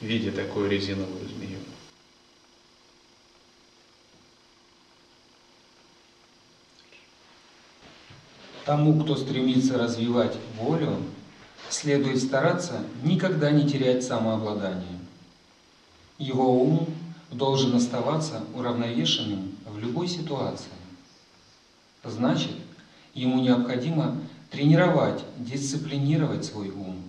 видя 0.00 0.30
такую 0.30 0.70
резиновую 0.70 1.28
змею. 1.28 1.58
Тому, 8.66 9.00
кто 9.00 9.14
стремится 9.14 9.78
развивать 9.78 10.36
волю, 10.58 10.96
следует 11.70 12.20
стараться 12.20 12.80
никогда 13.04 13.52
не 13.52 13.68
терять 13.68 14.02
самообладание. 14.02 14.98
Его 16.18 16.64
ум 16.64 16.88
должен 17.30 17.76
оставаться 17.76 18.42
уравновешенным 18.54 19.52
в 19.66 19.78
любой 19.78 20.08
ситуации. 20.08 20.72
Значит, 22.02 22.50
ему 23.14 23.38
необходимо 23.40 24.18
тренировать, 24.50 25.22
дисциплинировать 25.38 26.44
свой 26.44 26.70
ум. 26.70 27.00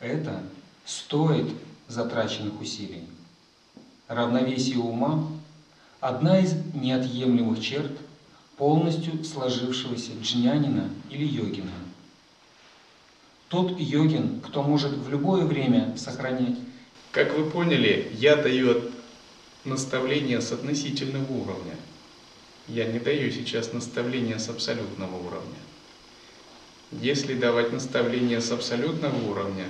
Это 0.00 0.42
стоит 0.84 1.54
затраченных 1.86 2.60
усилий. 2.60 3.06
Равновесие 4.08 4.78
ума– 4.78 5.28
одна 6.00 6.40
из 6.40 6.54
неотъемлемых 6.74 7.60
черт 7.60 7.92
полностью 8.60 9.24
сложившегося 9.24 10.10
джнянина 10.20 10.90
или 11.08 11.24
йогина. 11.24 11.72
Тот 13.48 13.80
йогин, 13.80 14.42
кто 14.42 14.62
может 14.62 14.92
в 14.92 15.08
любое 15.08 15.46
время 15.46 15.96
сохранять 15.96 16.58
Как 17.10 17.34
вы 17.34 17.50
поняли, 17.50 18.12
я 18.12 18.36
даю 18.36 18.82
наставления 19.64 20.42
с 20.42 20.52
относительного 20.52 21.32
уровня. 21.32 21.74
Я 22.68 22.84
не 22.84 22.98
даю 22.98 23.32
сейчас 23.32 23.72
наставления 23.72 24.38
с 24.38 24.50
абсолютного 24.50 25.16
уровня. 25.16 25.60
Если 26.92 27.32
давать 27.32 27.72
наставления 27.72 28.42
с 28.42 28.52
абсолютного 28.52 29.30
уровня, 29.30 29.64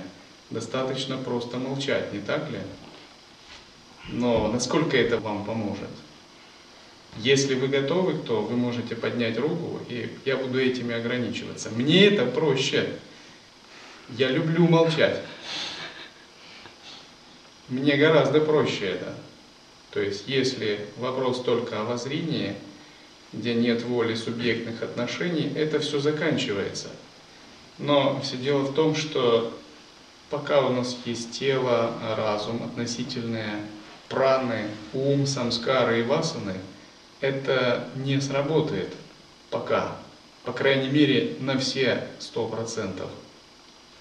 достаточно 0.49 1.17
просто 1.17 1.57
молчать, 1.57 2.11
не 2.11 2.19
так 2.19 2.51
ли? 2.51 2.59
Но 4.09 4.51
насколько 4.51 4.97
это 4.97 5.17
вам 5.17 5.45
поможет? 5.45 5.89
Если 7.17 7.55
вы 7.55 7.67
готовы, 7.67 8.13
то 8.13 8.41
вы 8.41 8.55
можете 8.55 8.95
поднять 8.95 9.37
руку, 9.37 9.79
и 9.89 10.09
я 10.25 10.37
буду 10.37 10.59
этими 10.59 10.95
ограничиваться. 10.95 11.69
Мне 11.69 12.05
это 12.05 12.25
проще. 12.25 12.87
Я 14.09 14.29
люблю 14.29 14.67
молчать. 14.67 15.21
Мне 17.67 17.95
гораздо 17.97 18.41
проще 18.41 18.85
это. 18.85 19.15
То 19.91 20.01
есть, 20.01 20.27
если 20.27 20.85
вопрос 20.97 21.41
только 21.41 21.81
о 21.81 21.83
воззрении, 21.83 22.55
где 23.33 23.53
нет 23.53 23.83
воли 23.83 24.15
субъектных 24.15 24.81
отношений, 24.81 25.51
это 25.55 25.79
все 25.79 25.99
заканчивается. 25.99 26.89
Но 27.77 28.19
все 28.21 28.37
дело 28.37 28.59
в 28.59 28.73
том, 28.73 28.95
что 28.95 29.57
пока 30.29 30.61
у 30.61 30.73
нас 30.73 30.97
есть 31.05 31.31
тело, 31.37 31.93
разум, 32.17 32.63
относительные 32.63 33.65
праны, 34.09 34.67
ум, 34.93 35.25
самскары 35.25 35.99
и 35.99 36.03
васаны, 36.03 36.55
это 37.21 37.87
не 37.95 38.19
сработает 38.19 38.93
пока. 39.49 39.95
По 40.43 40.51
крайней 40.53 40.89
мере, 40.89 41.35
на 41.39 41.57
все 41.57 42.07
сто 42.19 42.47
процентов. 42.47 43.09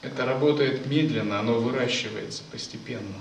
Это 0.03 0.25
работает 0.25 0.87
медленно, 0.87 1.39
оно 1.39 1.59
выращивается 1.59 2.43
постепенно. 2.51 3.21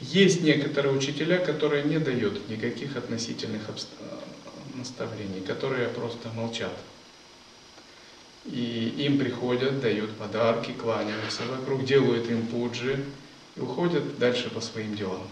Есть 0.00 0.42
некоторые 0.42 0.94
учителя, 0.94 1.38
которые 1.38 1.84
не 1.84 1.98
дают 1.98 2.48
никаких 2.48 2.96
относительных 2.96 3.62
обст- 3.68 3.86
наставлений, 4.74 5.40
которые 5.40 5.88
просто 5.88 6.28
молчат. 6.34 6.76
И 8.44 8.94
им 8.98 9.18
приходят, 9.18 9.80
дают 9.80 10.10
подарки, 10.16 10.72
кланяются 10.72 11.44
вокруг, 11.44 11.84
делают 11.84 12.28
им 12.28 12.46
пуджи 12.46 13.04
и 13.56 13.60
уходят 13.60 14.18
дальше 14.18 14.50
по 14.50 14.60
своим 14.60 14.94
делам. 14.94 15.26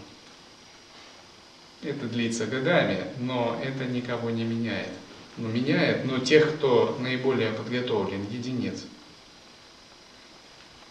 Это 1.81 2.07
длится 2.07 2.47
годами, 2.47 3.05
но 3.19 3.59
это 3.63 3.85
никого 3.85 4.29
не 4.29 4.43
меняет. 4.43 4.89
Ну, 5.37 5.49
меняет, 5.49 6.05
но 6.05 6.19
тех, 6.19 6.55
кто 6.55 6.97
наиболее 6.99 7.51
подготовлен, 7.51 8.25
единиц. 8.31 8.85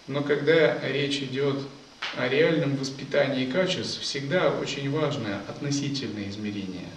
Но 0.07 0.23
когда 0.23 0.79
речь 0.87 1.17
идет 1.17 1.61
о 2.17 2.29
реальном 2.29 2.77
воспитании 2.77 3.51
качеств, 3.51 4.01
всегда 4.01 4.51
очень 4.51 4.91
важно 4.91 5.41
относительное 5.49 6.29
измерение. 6.29 6.89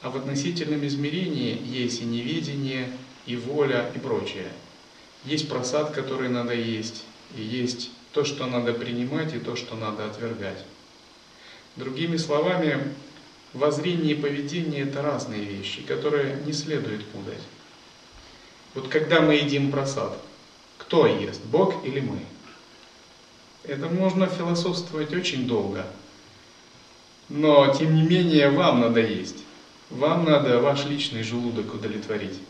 А 0.00 0.10
в 0.10 0.16
относительном 0.16 0.86
измерении 0.86 1.60
есть 1.62 2.00
и 2.00 2.04
неведение, 2.04 2.90
и 3.26 3.36
воля, 3.36 3.90
и 3.94 3.98
прочее. 3.98 4.48
Есть 5.24 5.48
просад, 5.48 5.90
который 5.90 6.28
надо 6.28 6.54
есть, 6.54 7.04
и 7.36 7.42
есть 7.42 7.90
то, 8.16 8.24
что 8.24 8.46
надо 8.46 8.72
принимать, 8.72 9.34
и 9.34 9.38
то, 9.38 9.56
что 9.56 9.76
надо 9.76 10.06
отвергать. 10.06 10.64
Другими 11.76 12.16
словами, 12.16 12.94
воззрение 13.52 14.14
и 14.14 14.18
поведение– 14.18 14.84
это 14.84 15.02
разные 15.02 15.44
вещи, 15.44 15.82
которые 15.82 16.38
не 16.46 16.54
следует 16.54 17.04
путать. 17.08 17.42
Вот 18.72 18.88
когда 18.88 19.20
мы 19.20 19.34
едим 19.34 19.70
просад, 19.70 20.18
кто 20.78 21.06
ест, 21.06 21.42
Бог 21.44 21.84
или 21.84 22.00
мы? 22.00 22.20
Это 23.64 23.88
можно 23.88 24.28
философствовать 24.28 25.12
очень 25.12 25.46
долго. 25.46 25.84
Но, 27.28 27.70
тем 27.74 27.94
не 27.96 28.02
менее, 28.02 28.48
вам 28.48 28.80
надо 28.80 29.00
есть. 29.00 29.44
Вам 29.90 30.24
надо 30.24 30.60
ваш 30.60 30.86
личный 30.86 31.22
желудок 31.22 31.74
удовлетворить. 31.74 32.40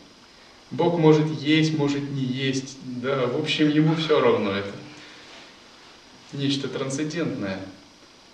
Бог 0.71 0.97
может 0.97 1.27
есть, 1.41 1.77
может 1.77 2.09
не 2.09 2.23
есть. 2.23 2.77
Да, 2.85 3.25
в 3.25 3.37
общем, 3.37 3.69
ему 3.69 3.95
все 3.95 4.21
равно 4.21 4.51
это. 4.51 4.71
Нечто 6.33 6.67
трансцендентное. 6.67 7.59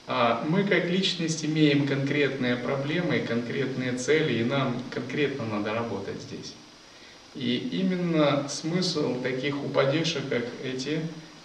А 0.08 0.44
мы 0.50 0.64
как 0.64 0.90
личность 0.90 1.46
имеем 1.46 1.88
конкретные 1.88 2.56
проблемы, 2.56 3.20
конкретные 3.20 3.94
цели, 3.94 4.40
и 4.40 4.44
нам 4.44 4.82
конкретно 4.90 5.46
надо 5.46 5.74
работать 5.74 6.22
здесь. 6.22 6.54
И 7.36 7.56
именно 7.72 8.48
смысл 8.50 9.22
таких 9.22 9.64
упадешек, 9.64 10.28
как 10.30 10.44
эти, 10.64 11.00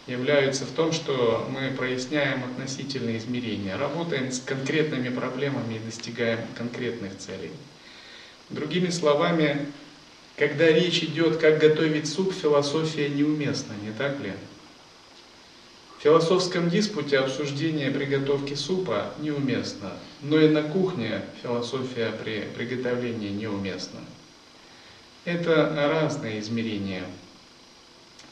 является 0.07 0.65
в 0.65 0.71
том, 0.71 0.93
что 0.93 1.47
мы 1.51 1.71
проясняем 1.77 2.43
относительные 2.45 3.19
измерения, 3.19 3.77
работаем 3.77 4.33
с 4.33 4.41
конкретными 4.41 5.11
проблемами 5.11 5.75
и 5.75 5.79
достигаем 5.81 6.41
конкретных 6.57 7.17
целей. 7.19 7.53
Другими 8.51 8.89
словами, 8.89 9.67
когда 10.37 10.67
речь 10.67 11.03
идет, 11.03 11.37
как 11.37 11.59
готовить 11.59 12.09
суп, 12.09 12.33
философия 12.33 13.09
неуместна, 13.11 13.75
не 13.85 13.93
так 13.93 14.19
ли? 14.21 14.33
В 15.99 16.01
философском 16.01 16.71
диспуте 16.71 17.19
обсуждение 17.19 17.91
приготовки 17.91 18.55
супа 18.55 19.13
неуместно, 19.19 19.91
но 20.23 20.39
и 20.39 20.49
на 20.49 20.63
кухне 20.63 21.23
философия 21.43 22.13
при 22.13 22.43
приготовлении 22.55 23.31
неуместна. 23.31 23.99
Это 25.25 25.75
разные 25.77 26.39
измерения, 26.39 27.03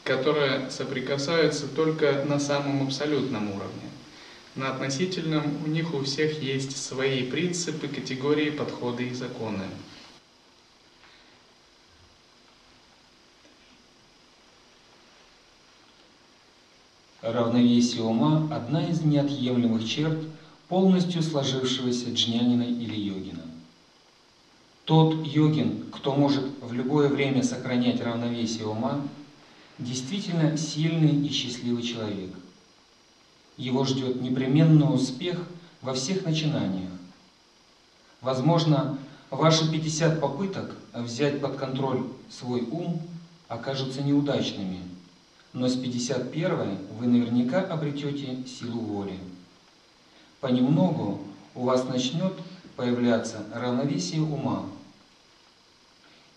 которые 0.05 0.71
соприкасаются 0.71 1.67
только 1.67 2.23
на 2.23 2.39
самом 2.39 2.87
абсолютном 2.87 3.49
уровне. 3.51 3.89
На 4.55 4.71
относительном 4.71 5.61
у 5.65 5.67
них 5.67 5.93
у 5.93 6.01
всех 6.03 6.41
есть 6.41 6.81
свои 6.81 7.23
принципы, 7.23 7.89
категории, 7.89 8.49
подходы 8.49 9.09
и 9.09 9.13
законы. 9.13 9.65
Равновесие 17.27 18.03
ума– 18.03 18.47
одна 18.51 18.87
из 18.87 19.01
неотъемлемых 19.01 19.85
черт 19.85 20.17
полностью 20.69 21.21
сложившегося 21.21 22.13
джнянина 22.13 22.63
или 22.63 22.95
йогина. 22.95 23.43
Тот 24.85 25.25
йогин, 25.25 25.87
кто 25.91 26.13
может 26.13 26.45
в 26.61 26.71
любое 26.71 27.09
время 27.09 27.43
сохранять 27.43 27.99
равновесие 27.99 28.65
ума, 28.65 29.01
действительно 29.77 30.55
сильный 30.55 31.27
и 31.27 31.29
счастливый 31.29 31.83
человек. 31.83 32.29
Его 33.57 33.83
ждет 33.83 34.21
непременный 34.21 34.95
успех 34.95 35.45
во 35.81 35.93
всех 35.93 36.23
начинаниях. 36.23 36.91
Возможно, 38.21 38.97
ваши 39.31 39.69
50 39.69 40.21
попыток 40.21 40.77
взять 40.93 41.41
под 41.41 41.57
контроль 41.57 42.05
свой 42.29 42.61
ум 42.61 43.01
окажутся 43.49 44.01
неудачными– 44.01 44.79
но 45.57 45.67
с 45.67 45.75
51 45.75 46.77
вы 46.99 47.07
наверняка 47.07 47.61
обретете 47.61 48.45
силу 48.45 48.79
воли. 48.79 49.17
Понемногу 50.39 51.19
у 51.55 51.63
вас 51.63 51.83
начнет 51.85 52.33
появляться 52.75 53.43
равновесие 53.51 54.21
ума. 54.21 54.67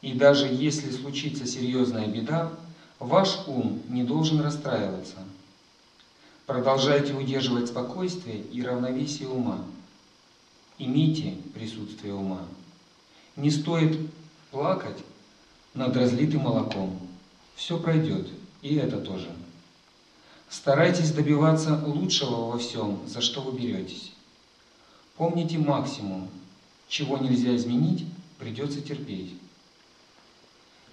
И 0.01 0.15
даже 0.15 0.47
если 0.47 0.91
случится 0.91 1.47
серьезная 1.47 2.07
беда, 2.07 2.51
ваш 2.99 3.41
ум 3.47 3.83
не 3.91 4.05
должен 4.05 4.41
расстраиваться. 4.41 5.19
Продолжайте 6.47 7.13
удерживать 7.13 7.69
спокойствие 7.69 8.41
и 8.41 8.63
равновесие 8.63 9.29
ума. 9.29 9.59
Имейте 10.79 11.35
присутствие 11.53 12.15
ума. 12.15 12.47
Не 13.37 13.51
стоит 13.51 13.99
плакать 14.51 15.05
над 15.75 15.95
разлитым 15.95 16.41
молоком. 16.41 16.99
Все 17.55 17.79
пройдет. 17.79 18.27
И 18.63 18.75
это 18.77 18.99
тоже. 18.99 19.31
Старайтесь 20.49 21.13
добиваться 21.13 21.81
лучшего 21.87 22.51
во 22.51 22.59
всем, 22.59 23.01
за 23.07 23.21
что 23.21 23.41
вы 23.41 23.59
беретесь. 23.59 24.13
Помните 25.17 25.59
максимум. 25.59 26.29
Чего 26.89 27.19
нельзя 27.19 27.55
изменить, 27.55 28.05
придется 28.39 28.81
терпеть. 28.81 29.35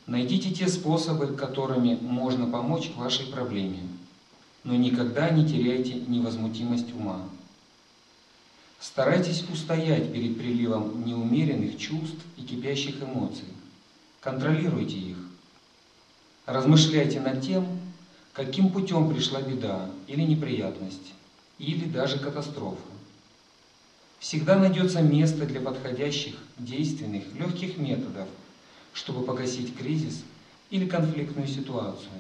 Найдите 0.06 0.52
те 0.52 0.68
способы, 0.68 1.28
которыми 1.28 1.98
можно 2.00 2.50
помочь 2.50 2.92
вашей 2.96 3.26
проблеме, 3.26 3.80
но 4.64 4.76
никогда 4.76 5.30
не 5.32 5.46
теряйте 5.46 5.96
невозмутимость 5.96 6.94
ума. 6.94 7.28
Старайтесь 8.80 9.44
устоять 9.52 10.14
перед 10.14 10.38
приливом 10.38 11.04
неумеренных 11.04 11.78
чувств 11.78 12.24
и 12.38 12.44
кипящих 12.44 13.02
эмоций. 13.02 13.48
Контролируйте 14.22 14.98
их. 14.98 15.27
Размышляйте 16.48 17.20
над 17.20 17.46
тем, 17.46 17.68
каким 18.32 18.70
путем 18.70 19.14
пришла 19.14 19.42
беда 19.42 19.90
или 20.08 20.22
неприятность, 20.22 21.14
или 21.60 21.84
даже 21.84 22.18
катастрофа. 22.20 22.78
Всегда 24.20 24.58
найдется 24.58 25.02
место 25.02 25.46
для 25.46 25.60
подходящих, 25.60 26.36
действенных, 26.58 27.24
легких 27.36 27.78
методов, 27.78 28.30
чтобы 28.94 29.26
погасить 29.26 29.76
кризис 29.76 30.24
или 30.70 30.88
конфликтную 30.88 31.50
ситуацию. 31.50 32.12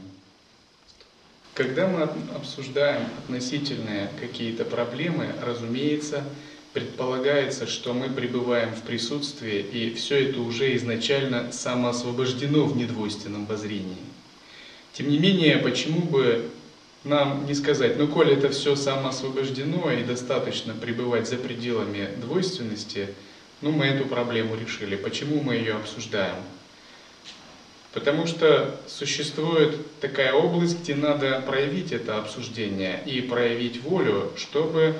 Когда 1.53 1.87
мы 1.87 2.01
обсуждаем 2.35 3.07
относительные 3.23 4.09
какие-то 4.19 4.65
проблемы, 4.65 5.27
разумеется, 5.41 6.25
предполагается, 6.73 7.65
что 7.65 7.93
мы 7.93 8.09
пребываем 8.09 8.75
в 8.75 8.81
присутствии, 8.81 9.61
и 9.61 9.93
все 9.93 10.29
это 10.29 10.41
уже 10.41 10.75
изначально 10.75 11.49
самоосвобождено 11.53 12.65
в 12.65 12.75
недвойственном 12.75 13.45
воззрении. 13.45 14.06
Тем 14.97 15.11
не 15.11 15.19
менее, 15.19 15.57
почему 15.57 16.01
бы 16.01 16.49
нам 17.03 17.45
не 17.45 17.53
сказать, 17.53 17.97
ну, 17.97 18.07
коль 18.07 18.31
это 18.31 18.49
все 18.49 18.75
самоосвобождено 18.75 19.91
и 19.91 20.03
достаточно 20.03 20.73
пребывать 20.73 21.29
за 21.29 21.35
пределами 21.35 22.09
двойственности, 22.19 23.09
ну, 23.61 23.71
мы 23.71 23.85
эту 23.85 24.05
проблему 24.05 24.55
решили. 24.55 24.95
Почему 24.95 25.39
мы 25.43 25.53
ее 25.53 25.75
обсуждаем? 25.75 26.33
Потому 27.93 28.25
что 28.25 28.75
существует 28.87 29.77
такая 30.01 30.33
область, 30.33 30.81
где 30.81 30.95
надо 30.95 31.43
проявить 31.45 31.91
это 31.91 32.17
обсуждение 32.17 32.99
и 33.05 33.21
проявить 33.21 33.83
волю, 33.83 34.31
чтобы 34.35 34.95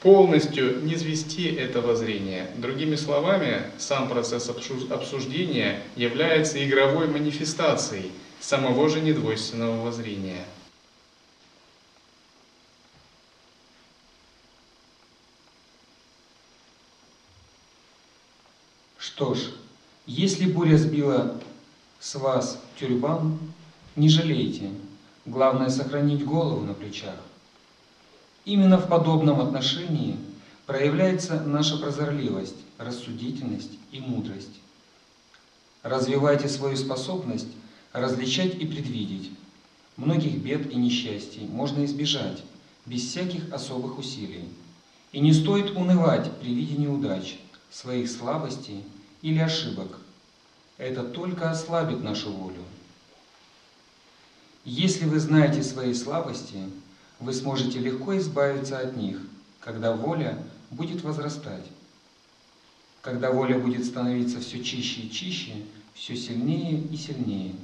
полностью 0.00 0.82
не 0.82 0.96
звести 0.96 1.54
это 1.54 1.82
воззрение. 1.82 2.46
Другими 2.56 2.96
словами, 2.96 3.64
сам 3.76 4.08
процесс 4.08 4.48
обсуждения 4.48 5.82
является 5.94 6.64
игровой 6.66 7.08
манифестацией– 7.08 8.12
самого 8.42 8.88
же 8.88 9.00
недвойственного 9.00 9.84
воззрения. 9.84 10.44
Что 18.98 19.34
ж, 19.34 19.52
если 20.06 20.50
буря 20.50 20.76
сбила 20.76 21.40
с 22.00 22.16
вас 22.16 22.60
тюрбан, 22.78 23.38
не 23.94 24.08
жалейте. 24.08 24.70
Главное 25.24 25.68
сохранить 25.68 26.24
голову 26.24 26.64
на 26.64 26.74
плечах. 26.74 27.14
Именно 28.44 28.78
в 28.78 28.88
подобном 28.88 29.40
отношении 29.40 30.18
проявляется 30.66 31.40
наша 31.40 31.76
прозорливость, 31.76 32.56
рассудительность 32.78 33.78
и 33.92 34.00
мудрость. 34.00 34.58
Развивайте 35.84 36.48
свою 36.48 36.76
способность 36.76 37.48
различать 37.92 38.54
и 38.54 38.66
предвидеть. 38.66 39.30
Многих 39.96 40.38
бед 40.38 40.70
и 40.70 40.76
несчастий 40.76 41.46
можно 41.46 41.84
избежать 41.84 42.42
без 42.86 43.06
всяких 43.06 43.52
особых 43.52 43.98
усилий. 43.98 44.48
И 45.12 45.20
не 45.20 45.32
стоит 45.32 45.76
унывать 45.76 46.30
при 46.38 46.54
виде 46.54 46.76
неудач, 46.76 47.38
своих 47.70 48.10
слабостей 48.10 48.82
или 49.20 49.38
ошибок. 49.38 49.98
Это 50.78 51.04
только 51.04 51.50
ослабит 51.50 52.02
нашу 52.02 52.32
волю. 52.32 52.62
Если 54.64 55.04
вы 55.04 55.20
знаете 55.20 55.62
свои 55.62 55.92
слабости, 55.92 56.58
вы 57.20 57.34
сможете 57.34 57.78
легко 57.78 58.16
избавиться 58.16 58.78
от 58.78 58.96
них, 58.96 59.20
когда 59.60 59.94
воля 59.94 60.42
будет 60.70 61.02
возрастать. 61.02 61.64
Когда 63.02 63.30
воля 63.32 63.58
будет 63.58 63.84
становиться 63.84 64.40
все 64.40 64.62
чище 64.64 65.02
и 65.02 65.10
чище, 65.10 65.52
все 65.94 66.16
сильнее 66.16 66.80
и 66.80 66.96
сильнее– 66.96 67.54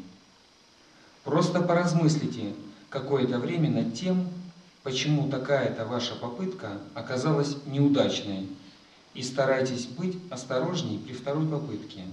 Просто 1.28 1.60
поразмыслите 1.60 2.54
какое-то 2.88 3.38
время 3.38 3.68
над 3.68 3.92
тем, 3.92 4.28
почему 4.82 5.28
такая-то 5.28 5.84
ваша 5.84 6.14
попытка 6.14 6.80
оказалась 6.94 7.54
неудачной, 7.66 8.48
и 9.12 9.22
старайтесь 9.22 9.84
быть 9.88 10.16
осторожней 10.30 10.98
при 10.98 11.12
второй 11.12 11.46
попытке. 11.46 12.04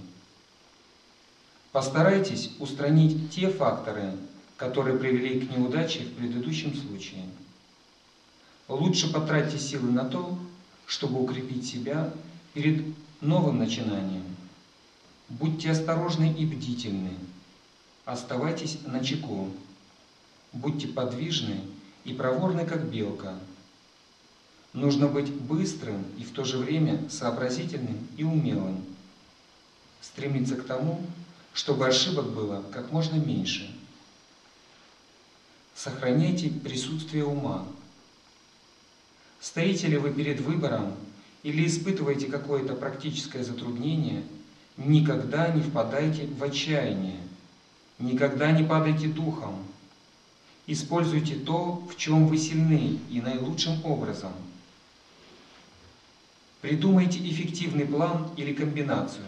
Постарайтесь 1.72 2.50
устранить 2.58 3.30
те 3.30 3.48
факторы, 3.48 4.12
которые 4.58 4.98
привели 4.98 5.40
к 5.40 5.50
неудаче 5.50 6.00
в 6.00 6.12
предыдущем 6.12 6.76
случае. 6.76 7.24
Лучше 8.68 9.10
потратьте 9.10 9.58
силы 9.58 9.92
на 9.92 10.04
то, 10.04 10.38
чтобы 10.84 11.22
укрепить 11.22 11.66
себя 11.66 12.12
перед 12.52 12.84
новым 13.22 13.60
начинанием. 13.60 14.24
Будьте 15.30 15.70
осторожны 15.70 16.30
и 16.30 16.44
бдительны. 16.44 17.12
Оставайтесь 18.06 18.78
на 18.86 19.04
чеку. 19.04 19.50
Будьте 20.52 20.86
подвижны 20.86 21.60
и 22.04 22.14
проворны, 22.14 22.64
как 22.64 22.88
белка. 22.88 23.36
Нужно 24.72 25.08
быть 25.08 25.32
быстрым 25.32 26.04
и 26.16 26.22
в 26.22 26.30
то 26.30 26.44
же 26.44 26.56
время 26.56 27.02
сообразительным 27.10 28.06
и 28.16 28.22
умелым. 28.22 28.84
Стремиться 30.00 30.54
к 30.54 30.64
тому, 30.64 31.02
чтобы 31.52 31.88
ошибок 31.88 32.30
было 32.30 32.62
как 32.72 32.92
можно 32.92 33.16
меньше. 33.16 33.74
Сохраняйте 35.74 36.48
присутствие 36.48 37.24
ума. 37.24 37.66
Стоите 39.40 39.88
ли 39.88 39.96
вы 39.96 40.12
перед 40.12 40.40
выбором 40.40 40.94
или 41.42 41.66
испытываете 41.66 42.26
какое-то 42.28 42.76
практическое 42.76 43.42
затруднение, 43.42 44.22
никогда 44.76 45.48
не 45.48 45.62
впадайте 45.62 46.28
в 46.28 46.44
отчаяние, 46.44 47.25
никогда 47.98 48.52
не 48.52 48.64
падайте 48.64 49.08
духом. 49.08 49.64
Используйте 50.66 51.36
то, 51.36 51.86
в 51.90 51.96
чем 51.96 52.26
вы 52.26 52.38
сильны, 52.38 52.98
и 53.10 53.20
наилучшим 53.20 53.84
образом. 53.84 54.32
Придумайте 56.60 57.18
эффективный 57.18 57.86
план 57.86 58.28
или 58.36 58.52
комбинацию. 58.52 59.24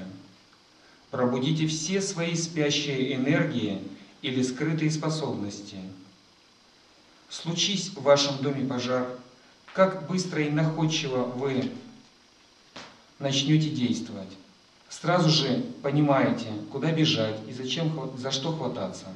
Пробудите 1.10 1.66
все 1.66 2.02
свои 2.02 2.34
спящие 2.34 3.14
энергии 3.14 3.80
или 4.22 4.42
скрытые 4.42 4.90
способности. 4.90 5.76
Случись 7.28 7.90
в 7.90 8.02
вашем 8.02 8.38
доме 8.38 8.66
пожар, 8.66 9.06
как 9.74 10.08
быстро 10.08 10.42
и 10.42 10.50
находчиво 10.50 11.22
вы 11.22 11.70
начнете 13.18 13.70
действовать. 13.70 14.30
Сразу 14.88 15.28
же 15.28 15.64
понимаете, 15.82 16.46
куда 16.72 16.90
бежать 16.92 17.38
и 17.46 17.52
зачем, 17.52 18.10
за 18.16 18.30
что 18.30 18.52
хвататься. 18.52 19.06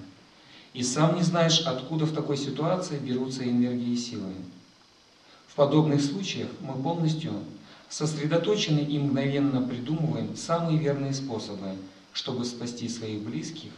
И 0.75 0.83
сам 0.83 1.17
не 1.17 1.23
знаешь, 1.23 1.61
откуда 1.61 2.05
в 2.05 2.15
такой 2.15 2.37
ситуации 2.37 2.99
берутся 2.99 3.45
энергии 3.45 3.93
и 3.93 3.97
силы. 3.97 4.33
В 5.49 5.55
подобных 5.55 6.03
случаях 6.03 6.49
мы 6.61 6.83
полностью 6.83 7.33
сосредоточены 7.89 8.81
и 8.81 8.99
мгновенно 8.99 9.61
придумываем 9.61 10.35
самые 10.37 10.79
верные 10.79 11.13
способы, 11.13 11.77
чтобы 12.13 12.45
спасти 12.45 12.89
своих 12.89 13.21
близких, 13.21 13.71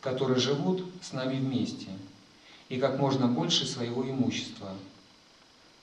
которые 0.00 0.40
живут 0.40 0.84
с 1.02 1.12
нами 1.12 1.36
вместе, 1.36 1.88
и 2.68 2.78
как 2.78 2.98
можно 2.98 3.28
больше 3.28 3.66
своего 3.66 4.02
имущества. 4.02 4.70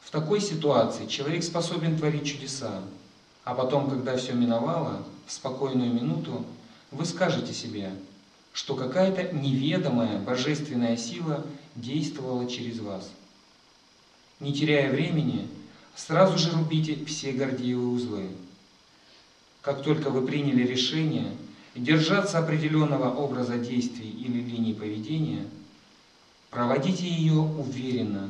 В 0.02 0.12
такой 0.12 0.42
ситуации 0.42 1.06
человек 1.06 1.44
способен 1.44 1.98
творить 1.98 2.26
чудеса, 2.26 2.82
а 3.44 3.54
потом, 3.56 3.90
когда 3.90 4.16
все 4.18 4.34
миновало, 4.34 5.04
в 5.26 5.32
спокойную 5.32 5.94
минуту, 5.94 6.46
вы 6.92 7.06
скажете 7.06 7.54
себе, 7.54 7.92
что 8.54 8.76
какая-то 8.76 9.34
неведомая 9.34 10.20
божественная 10.20 10.98
сила 10.98 11.46
действовала 11.76 12.50
через 12.50 12.80
вас. 12.80 13.10
Не 14.40 14.54
теряя 14.54 14.92
времени, 14.92 15.48
сразу 15.96 16.38
же 16.38 16.52
рубите 16.52 17.04
все 17.06 17.32
гордиевые 17.32 17.88
узлы. 17.88 18.28
Как 19.62 19.84
только 19.84 20.10
вы 20.10 20.26
приняли 20.26 20.64
решение 20.64 21.32
держаться 21.76 22.40
определенного 22.40 23.16
образа 23.16 23.58
действий 23.58 24.10
или 24.10 24.42
линии 24.42 24.74
поведения, 24.74 25.46
проводите 26.50 27.08
ее 27.08 27.40
уверенно, 27.40 28.30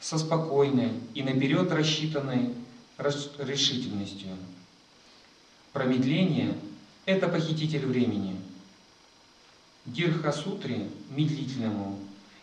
со 0.00 0.16
спокойной 0.16 0.92
и 1.14 1.22
наперед 1.22 1.70
рассчитанной 1.72 2.54
решительностью. 3.38 4.30
Промедление– 5.78 6.58
это 7.06 7.28
похититель 7.28 7.86
времени. 7.86 8.34
Дирхасутре, 9.86 10.90
медлительному, 11.10 12.00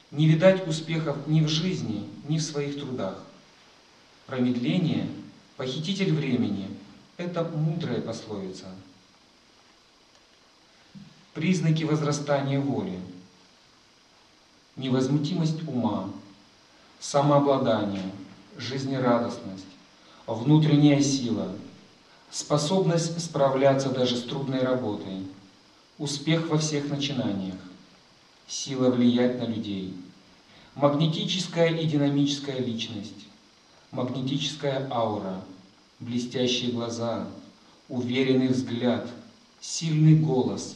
не 0.09 0.25
видать 0.25 0.65
успехов 0.65 1.17
ни 1.27 1.41
в 1.41 1.49
жизни, 1.49 2.07
ни 2.29 2.37
в 2.37 2.41
своих 2.41 2.79
трудах. 2.79 3.21
Промедление– 4.25 5.09
похититель 5.57 6.13
времени– 6.13 6.69
это 7.17 7.43
мудрая 7.43 7.99
пословица. 7.99 8.67
Признаки 11.33 11.83
возрастания 11.83 12.61
воли. 12.61 12.97
Невозмутимость 14.77 15.67
ума, 15.67 16.09
самообладание, 17.01 18.09
жизнерадостность, 18.55 19.65
внутренняя 20.25 21.01
сила, 21.01 21.53
способность 22.31 23.19
справляться 23.21 23.89
даже 23.89 24.15
с 24.15 24.23
трудной 24.23 24.59
работой, 24.59 25.27
успех 25.97 26.49
во 26.49 26.57
всех 26.57 26.89
начинаниях, 26.89 27.55
сила 28.47 28.89
влиять 28.89 29.39
на 29.39 29.45
людей, 29.45 29.95
магнетическая 30.75 31.69
и 31.69 31.85
динамическая 31.85 32.59
личность, 32.59 33.27
магнетическая 33.91 34.87
аура, 34.91 35.41
блестящие 35.99 36.71
глаза, 36.71 37.27
уверенный 37.89 38.47
взгляд, 38.47 39.07
сильный 39.61 40.17
голос, 40.17 40.75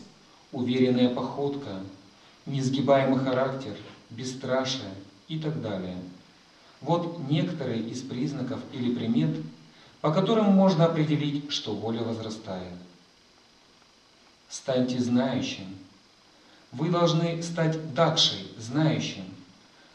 уверенная 0.52 1.14
походка, 1.14 1.82
несгибаемый 2.46 3.20
характер, 3.20 3.76
бесстрашие. 4.10 4.94
И 5.28 5.38
так 5.38 5.62
далее. 5.62 5.96
Вот 6.82 7.20
некоторые 7.30 7.88
из 7.88 8.02
признаков 8.02 8.60
или 8.74 8.96
примет, 8.96 9.38
по 10.02 10.12
которым 10.12 10.46
можно 10.46 10.86
определить, 10.86 11.52
что 11.52 11.74
воля 11.74 12.02
возрастает. 12.02 12.74
Станьте 14.50 15.00
знающим. 15.00 15.78
Вы 16.72 16.90
должны 16.90 17.42
стать 17.44 17.94
дакшей, 17.94 18.48
знающим, 18.58 19.26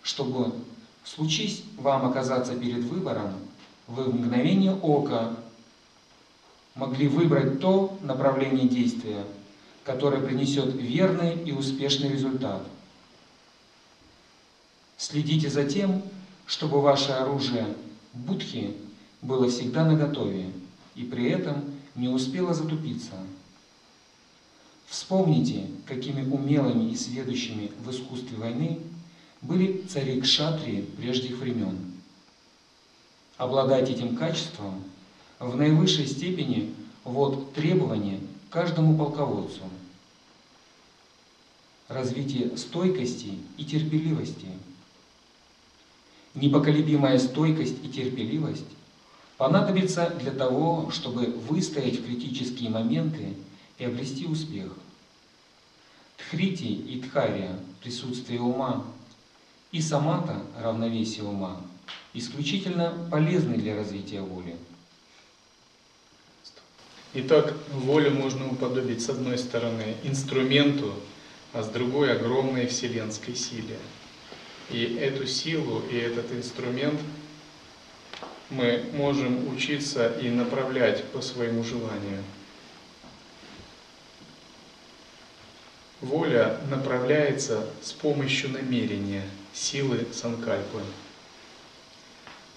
чтобы 0.03 0.53
Случись 1.05 1.63
вам 1.77 2.07
оказаться 2.07 2.57
перед 2.57 2.83
выбором, 2.85 3.35
вы 3.87 4.05
в 4.05 4.15
мгновение 4.15 4.75
ока 4.75 5.37
могли 6.75 7.09
выбрать 7.09 7.61
то 7.61 7.99
направление 8.01 8.67
действия, 8.67 9.23
которое 9.85 10.23
принесет 10.23 10.75
верный 10.75 11.35
и 11.35 11.53
успешный 11.53 12.09
результат. 12.09 12.63
Следите 14.97 15.51
за 15.51 15.65
тем, 15.65 16.03
чтобы 16.47 16.81
ваше 16.81 17.13
оружие 17.13 17.67
будхи 18.15 18.75
было 19.25 19.49
всегда 19.49 19.85
наготове 19.87 20.51
и 20.95 21.05
при 21.05 21.31
этом 21.31 21.64
не 21.97 22.09
успело 22.09 22.53
затупиться. 22.53 23.14
Вспомните, 24.87 25.66
какими 25.87 26.31
умелыми 26.31 26.91
и 26.91 26.97
сведущими 26.97 27.72
в 27.83 27.91
искусстве 27.91 28.37
войны 28.37 28.79
были 29.41 29.83
цари 29.89 30.20
Кшатрии 30.20 30.83
прежних 30.83 31.39
времен. 31.39 31.77
Обладать 33.39 33.91
этим 33.91 34.14
качеством 34.14 34.85
в 35.39 35.57
наивысшей 35.57 36.07
степени 36.07 36.75
вот 37.03 37.55
требование 37.55 38.20
каждому 38.51 38.97
полководцу. 38.97 39.62
Развитие 41.89 42.57
стойкости 42.57 43.39
и 43.57 43.64
терпеливости. 43.64 44.49
Непоколебимая 46.35 47.18
стойкость 47.18 47.77
и 47.83 47.89
терпеливость 47.89 48.64
понадобится 49.45 50.09
для 50.20 50.30
того, 50.30 50.90
чтобы 50.90 51.26
выстоять 51.26 51.99
в 51.99 52.07
критические 52.07 52.70
моменты 52.70 53.34
и 53.76 53.84
обрести 53.84 54.24
успех. 54.24 54.72
Тхрити 56.16 56.62
и 56.64 57.03
Тхария, 57.03 57.55
присутствие 57.82 58.40
ума, 58.40 58.86
и 59.70 59.82
самата, 59.82 60.40
равновесие 60.59 61.24
ума, 61.24 61.61
исключительно 62.14 62.95
полезны 63.11 63.59
для 63.59 63.76
развития 63.76 64.22
воли. 64.22 64.57
Итак, 67.12 67.53
волю 67.70 68.12
можно 68.12 68.51
уподобить 68.51 69.03
с 69.03 69.11
одной 69.11 69.36
стороны 69.36 69.97
инструменту, 70.05 70.95
а 71.53 71.62
с 71.62 71.68
другой 71.68 72.16
огромной 72.16 72.66
вселенской 72.66 73.34
силе. 73.36 73.76
И 74.70 74.97
эту 74.99 75.26
силу 75.26 75.82
и 75.90 75.97
этот 75.97 76.32
инструмент 76.32 76.99
мы 78.51 78.84
можем 78.95 79.49
учиться 79.55 80.09
и 80.20 80.30
направлять 80.30 81.05
по 81.05 81.20
своему 81.20 81.64
желанию. 81.64 82.22
воля 86.05 86.59
направляется 86.70 87.66
с 87.82 87.92
помощью 87.92 88.51
намерения, 88.51 89.24
силы 89.53 90.07
санкальпы. 90.12 90.80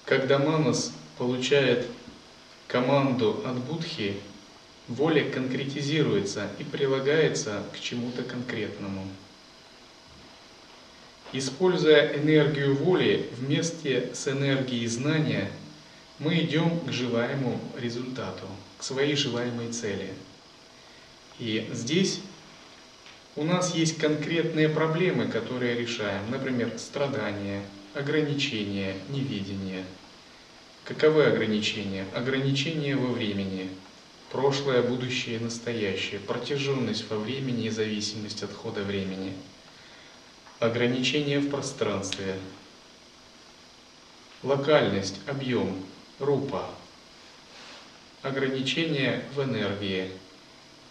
Когда 0.05 0.37
манас 0.39 0.91
получает 1.17 1.87
команду 2.67 3.41
от 3.45 3.57
Будхи, 3.57 4.17
воля 4.87 5.29
конкретизируется 5.29 6.49
и 6.59 6.63
прилагается 6.63 7.63
к 7.73 7.79
чему-то 7.79 8.23
конкретному. 8.23 9.07
Используя 11.33 12.15
энергию 12.15 12.75
воли 12.75 13.29
вместе 13.37 14.11
с 14.13 14.29
энергией 14.29 14.87
знания, 14.87 15.51
мы 16.19 16.39
идем 16.39 16.79
к 16.81 16.91
желаемому 16.91 17.59
результату, 17.77 18.45
к 18.77 18.83
своей 18.83 19.15
желаемой 19.15 19.71
цели. 19.71 20.13
И 21.39 21.69
здесь 21.73 22.21
у 23.35 23.43
нас 23.43 23.75
есть 23.75 23.97
конкретные 23.97 24.69
проблемы, 24.69 25.27
которые 25.27 25.75
решаем, 25.75 26.31
например, 26.31 26.73
страдания, 26.77 27.63
ограничения, 27.93 28.95
невидение. 29.09 29.83
Каковы 30.85 31.25
ограничения? 31.25 32.05
Ограничения 32.15 32.95
во 32.95 33.11
времени, 33.11 33.69
прошлое, 34.31 34.81
будущее, 34.81 35.39
настоящее, 35.39 36.19
протяженность 36.19 37.09
во 37.09 37.17
времени 37.17 37.65
и 37.65 37.69
зависимость 37.69 38.43
от 38.43 38.53
хода 38.53 38.81
времени– 38.81 39.33
ограничение 40.59 41.39
в 41.39 41.49
пространстве, 41.49 42.35
локальность, 44.41 45.19
объем, 45.27 45.83
рупа, 46.19 46.65
ограничение 48.21 49.23
в 49.35 49.43
энергии. 49.43 50.09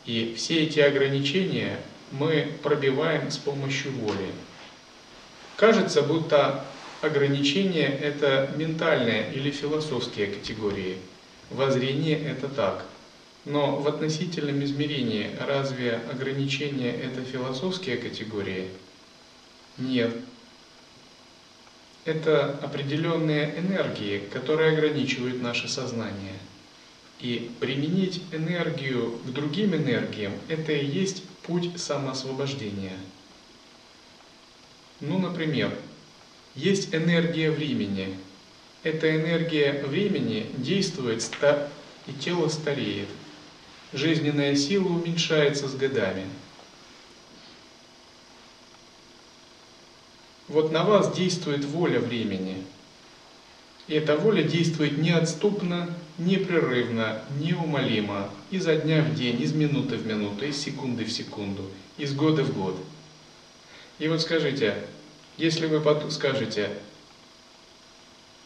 И 0.04 0.34
все 0.36 0.64
эти 0.64 0.80
ограничения 0.80 1.80
мы 2.12 2.52
пробиваем 2.62 3.30
с 3.30 3.38
помощью 3.38 3.92
воли. 3.92 4.30
Кажется, 5.56 6.02
будто 6.02 6.64
ограничения– 7.00 7.88
это 8.02 8.50
ментальные 8.56 9.32
или 9.34 9.50
философские 9.50 10.28
категории. 10.28 10.98
Воззрение– 11.50 12.18
это 12.30 12.48
так. 12.48 12.84
Но 13.44 13.76
в 13.76 13.86
относительном 13.86 14.62
измерении 14.64 15.30
разве 15.40 16.00
ограничения– 16.10 16.90
это 17.02 17.22
философские 17.22 17.96
категории– 17.96 18.68
нет. 19.78 20.14
Это 22.06 22.56
определенные 22.62 23.58
энергии, 23.58 24.18
которые 24.32 24.74
ограничивают 24.74 25.42
наше 25.42 25.66
сознание. 25.66 26.38
И 27.18 27.50
применить 27.58 28.22
энергию 28.30 29.18
к 29.26 29.32
другим 29.32 29.74
энергиям– 29.74 30.32
это 30.48 30.70
и 30.72 30.86
есть 30.86 31.24
путь 31.42 31.68
самоосвобождения. 31.80 32.96
Ну, 35.00 35.18
например, 35.18 35.76
есть 36.54 36.94
энергия 36.94 37.50
времени. 37.50 38.16
Эта 38.84 39.16
энергия 39.16 39.82
времени 39.82 40.46
действует, 40.58 41.28
и 42.06 42.12
тело 42.12 42.48
стареет. 42.48 43.08
Жизненная 43.92 44.54
сила 44.54 44.86
уменьшается 44.86 45.66
с 45.66 45.74
годами– 45.74 46.24
Вот 50.48 50.70
на 50.70 50.84
вас 50.84 51.14
действует 51.14 51.64
воля 51.64 51.98
времени. 51.98 52.62
И 53.88 53.94
эта 53.94 54.16
воля 54.16 54.42
действует 54.42 54.98
неотступно, 54.98 55.88
непрерывно, 56.18 57.22
неумолимо, 57.40 58.30
изо 58.50 58.76
дня 58.76 59.02
в 59.02 59.14
день, 59.14 59.40
из 59.40 59.52
минуты 59.52 59.96
в 59.96 60.06
минуту, 60.06 60.44
из 60.44 60.58
секунды 60.58 61.04
в 61.04 61.12
секунду, 61.12 61.64
из 61.96 62.14
года 62.14 62.42
в 62.42 62.56
год. 62.56 62.76
И 63.98 64.08
вот 64.08 64.20
скажите, 64.20 64.74
если 65.36 65.66
вы 65.66 66.10
скажете, 66.10 66.70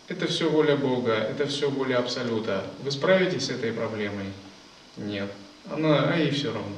это 0.08 0.26
все 0.26 0.50
воля 0.50 0.76
Бога, 0.76 1.12
это 1.12 1.46
все 1.46 1.70
воля 1.70 1.98
Абсолюта, 1.98 2.66
вы 2.82 2.90
справитесь 2.90 3.46
с 3.46 3.50
этой 3.50 3.72
проблемой? 3.72 4.26
Нет. 4.96 5.30
Она, 5.70 6.10
а 6.10 6.16
ей 6.16 6.30
все 6.30 6.52
равно. 6.52 6.76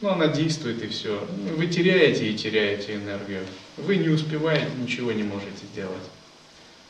Ну, 0.00 0.10
она 0.10 0.28
действует 0.28 0.82
и 0.82 0.86
все. 0.86 1.26
Вы 1.56 1.66
теряете 1.66 2.30
и 2.30 2.36
теряете 2.36 2.94
энергию. 2.94 3.44
Вы 3.76 3.96
не 3.96 4.08
успеваете, 4.08 4.68
ничего 4.80 5.10
не 5.10 5.24
можете 5.24 5.66
сделать. 5.72 6.04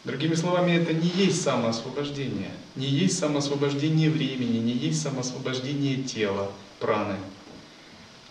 Другими 0.04 0.34
словами, 0.34 0.72
это 0.72 0.92
не 0.92 1.08
есть 1.08 1.42
самоосвобождение. 1.42 2.50
Не 2.76 2.86
есть 2.86 3.18
самоосвобождение 3.18 4.10
времени, 4.10 4.58
не 4.58 4.72
есть 4.72 5.02
самоосвобождение 5.02 6.02
тела, 6.02 6.52
праны. 6.80 7.16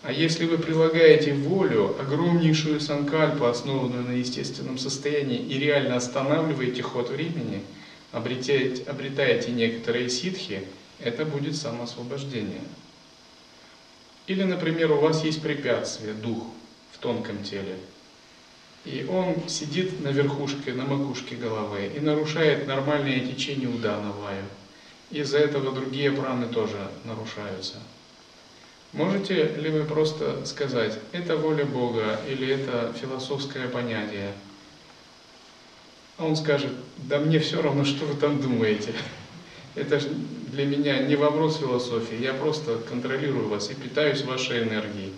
А 0.02 0.12
если 0.12 0.46
вы 0.46 0.58
прилагаете 0.58 1.34
волю, 1.34 1.96
огромнейшую 2.00 2.80
санкальпу, 2.80 3.46
основанную 3.46 4.04
на 4.04 4.12
естественном 4.12 4.78
состоянии, 4.78 5.38
и 5.38 5.58
реально 5.58 5.96
останавливаете 5.96 6.82
ход 6.82 7.10
времени, 7.10 7.62
обретаете, 8.12 8.84
обретаете 8.84 9.50
некоторые 9.50 10.08
ситхи, 10.08 10.62
это 11.00 11.24
будет 11.24 11.56
самоосвобождение. 11.56 12.62
Или, 14.28 14.42
например, 14.42 14.92
у 14.92 15.00
вас 15.00 15.24
есть 15.24 15.42
препятствие, 15.42 16.12
дух 16.12 16.44
в 16.92 16.98
тонком 16.98 17.42
теле, 17.42 17.78
и 18.84 19.06
он 19.08 19.48
сидит 19.48 20.00
на 20.00 20.08
верхушке, 20.08 20.74
на 20.74 20.84
макушке 20.84 21.34
головы 21.34 21.90
и 21.96 21.98
нарушает 21.98 22.66
нормальное 22.66 23.20
течение 23.20 23.68
удана 23.68 24.12
ваю. 24.12 24.44
Из-за 25.10 25.38
этого 25.38 25.72
другие 25.72 26.12
праны 26.12 26.46
тоже 26.46 26.90
нарушаются. 27.04 27.76
Можете 28.92 29.46
ли 29.46 29.70
вы 29.70 29.84
просто 29.84 30.44
сказать, 30.44 30.98
это 31.12 31.36
воля 31.36 31.64
Бога 31.64 32.20
или 32.28 32.48
это 32.48 32.94
философское 33.00 33.66
понятие? 33.68 34.32
А 36.18 36.26
он 36.26 36.36
скажет, 36.36 36.72
да 36.98 37.18
мне 37.18 37.38
все 37.38 37.62
равно, 37.62 37.84
что 37.84 38.04
вы 38.04 38.14
там 38.14 38.42
думаете. 38.42 38.92
Это 39.78 40.00
же 40.00 40.08
для 40.52 40.66
меня 40.66 40.98
не 40.98 41.14
вопрос 41.14 41.58
философии, 41.58 42.20
я 42.20 42.34
просто 42.34 42.78
контролирую 42.88 43.48
вас 43.48 43.70
и 43.70 43.74
питаюсь 43.74 44.22
вашей 44.22 44.64
энергией. 44.64 45.12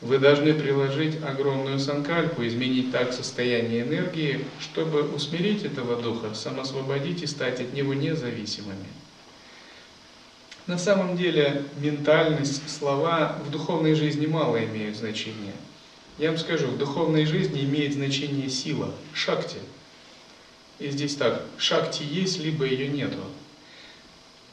Вы 0.00 0.18
должны 0.18 0.52
приложить 0.54 1.16
огромную 1.22 1.78
санкальпу, 1.78 2.46
изменить 2.46 2.92
так 2.92 3.12
состояние 3.12 3.82
энергии, 3.82 4.44
чтобы 4.60 5.02
усмирить 5.02 5.64
этого 5.64 6.00
духа, 6.00 6.34
самосвободить 6.34 7.22
и 7.22 7.26
стать 7.26 7.60
от 7.60 7.72
него 7.72 7.94
независимыми. 7.94 8.86
На 10.66 10.78
самом 10.78 11.16
деле 11.16 11.64
ментальность, 11.78 12.62
слова 12.70 13.38
в 13.44 13.50
духовной 13.50 13.94
жизни 13.94 14.26
мало 14.26 14.62
имеют 14.64 14.96
значения. 14.96 15.54
Я 16.18 16.30
вам 16.30 16.38
скажу, 16.38 16.68
в 16.68 16.78
духовной 16.78 17.24
жизни 17.24 17.64
имеет 17.64 17.94
значение 17.94 18.48
сила, 18.48 18.92
шакти. 19.12 19.58
И 20.78 20.90
здесь 20.90 21.14
так, 21.16 21.42
шакти 21.58 22.02
есть, 22.02 22.38
либо 22.38 22.64
ее 22.64 22.88
нету. 22.88 23.18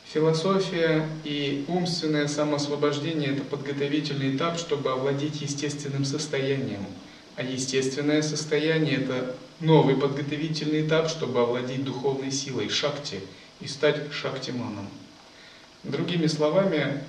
Философия 0.05 1.07
и 1.23 1.65
умственное 1.67 2.27
самоосвобождение– 2.27 3.29
это 3.33 3.43
подготовительный 3.43 4.35
этап, 4.35 4.59
чтобы 4.59 4.91
овладеть 4.91 5.41
естественным 5.41 6.03
состоянием. 6.03 6.85
А 7.37 7.43
естественное 7.43 8.21
состояние– 8.21 8.95
это 9.01 9.35
новый 9.61 9.95
подготовительный 9.95 10.85
этап, 10.85 11.09
чтобы 11.09 11.39
овладеть 11.41 11.85
духовной 11.85 12.31
силой 12.31 12.69
шакти 12.69 13.21
и 13.61 13.67
стать 13.67 14.11
шактиманом. 14.11 14.89
Другими 15.83 16.27
словами, 16.27 17.03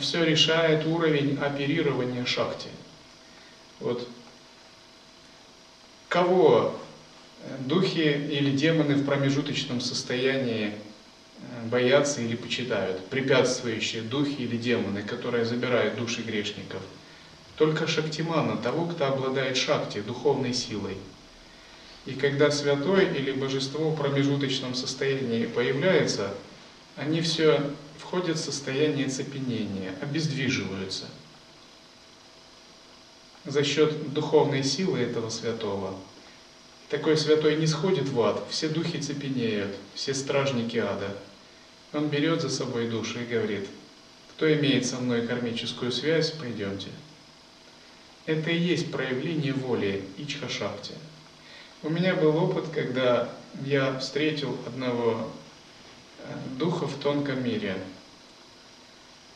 все 0.00 0.24
решает 0.24 0.86
уровень 0.86 1.38
оперирования 1.38 2.24
шакти. 2.24 2.68
Вот 3.80 4.08
кого 6.08 6.74
духи 7.60 8.28
или 8.30 8.56
демоны 8.56 8.94
в 8.94 9.04
промежуточном 9.04 9.80
состоянии 9.80 10.72
боятся 11.70 12.20
или 12.20 12.36
почитают, 12.36 13.06
препятствующие 13.06 14.02
духи 14.02 14.42
или 14.42 14.56
демоны, 14.56 15.02
которые 15.02 15.44
забирают 15.44 15.96
души 15.96 16.22
грешников. 16.22 16.82
Только 17.56 17.86
шактимана, 17.86 18.56
того, 18.56 18.86
кто 18.86 19.06
обладает 19.06 19.56
шакти, 19.56 20.00
духовной 20.00 20.54
силой. 20.54 20.96
И 22.06 22.12
когда 22.12 22.50
святой 22.50 23.04
или 23.04 23.32
божество 23.32 23.90
в 23.90 23.96
промежуточном 23.96 24.74
состоянии 24.74 25.46
появляется, 25.46 26.34
они 26.96 27.20
все 27.20 27.60
входят 27.98 28.38
в 28.38 28.44
состояние 28.44 29.08
цепенения, 29.08 29.94
обездвиживаются. 30.00 31.06
За 33.44 33.64
счет 33.64 34.12
духовной 34.12 34.62
силы 34.62 35.00
этого 35.00 35.30
святого 35.30 35.94
такой 36.88 37.16
святой 37.16 37.56
не 37.56 37.66
сходит 37.66 38.08
в 38.08 38.20
ад, 38.20 38.44
все 38.50 38.68
духи 38.68 38.98
цепенеют, 38.98 39.74
все 39.94 40.14
стражники 40.14 40.76
ада– 40.76 41.16
он 41.92 42.08
берет 42.08 42.42
за 42.42 42.50
собой 42.50 42.88
душу 42.88 43.20
и 43.20 43.24
говорит, 43.24 43.66
кто 44.30 44.52
имеет 44.52 44.86
со 44.86 44.98
мной 44.98 45.26
кармическую 45.26 45.90
связь, 45.90 46.30
пойдемте. 46.30 46.88
Это 48.26 48.50
и 48.50 48.58
есть 48.58 48.92
проявление 48.92 49.54
воли 49.54 50.04
Ичха-шакти. 50.18 50.92
У 51.82 51.88
меня 51.88 52.14
был 52.14 52.36
опыт, 52.36 52.66
когда 52.74 53.30
я 53.64 53.98
встретил 54.00 54.58
одного 54.66 55.30
э, 56.18 56.36
духа 56.58 56.86
в 56.86 56.94
тонком 56.96 57.42
мире. 57.42 57.80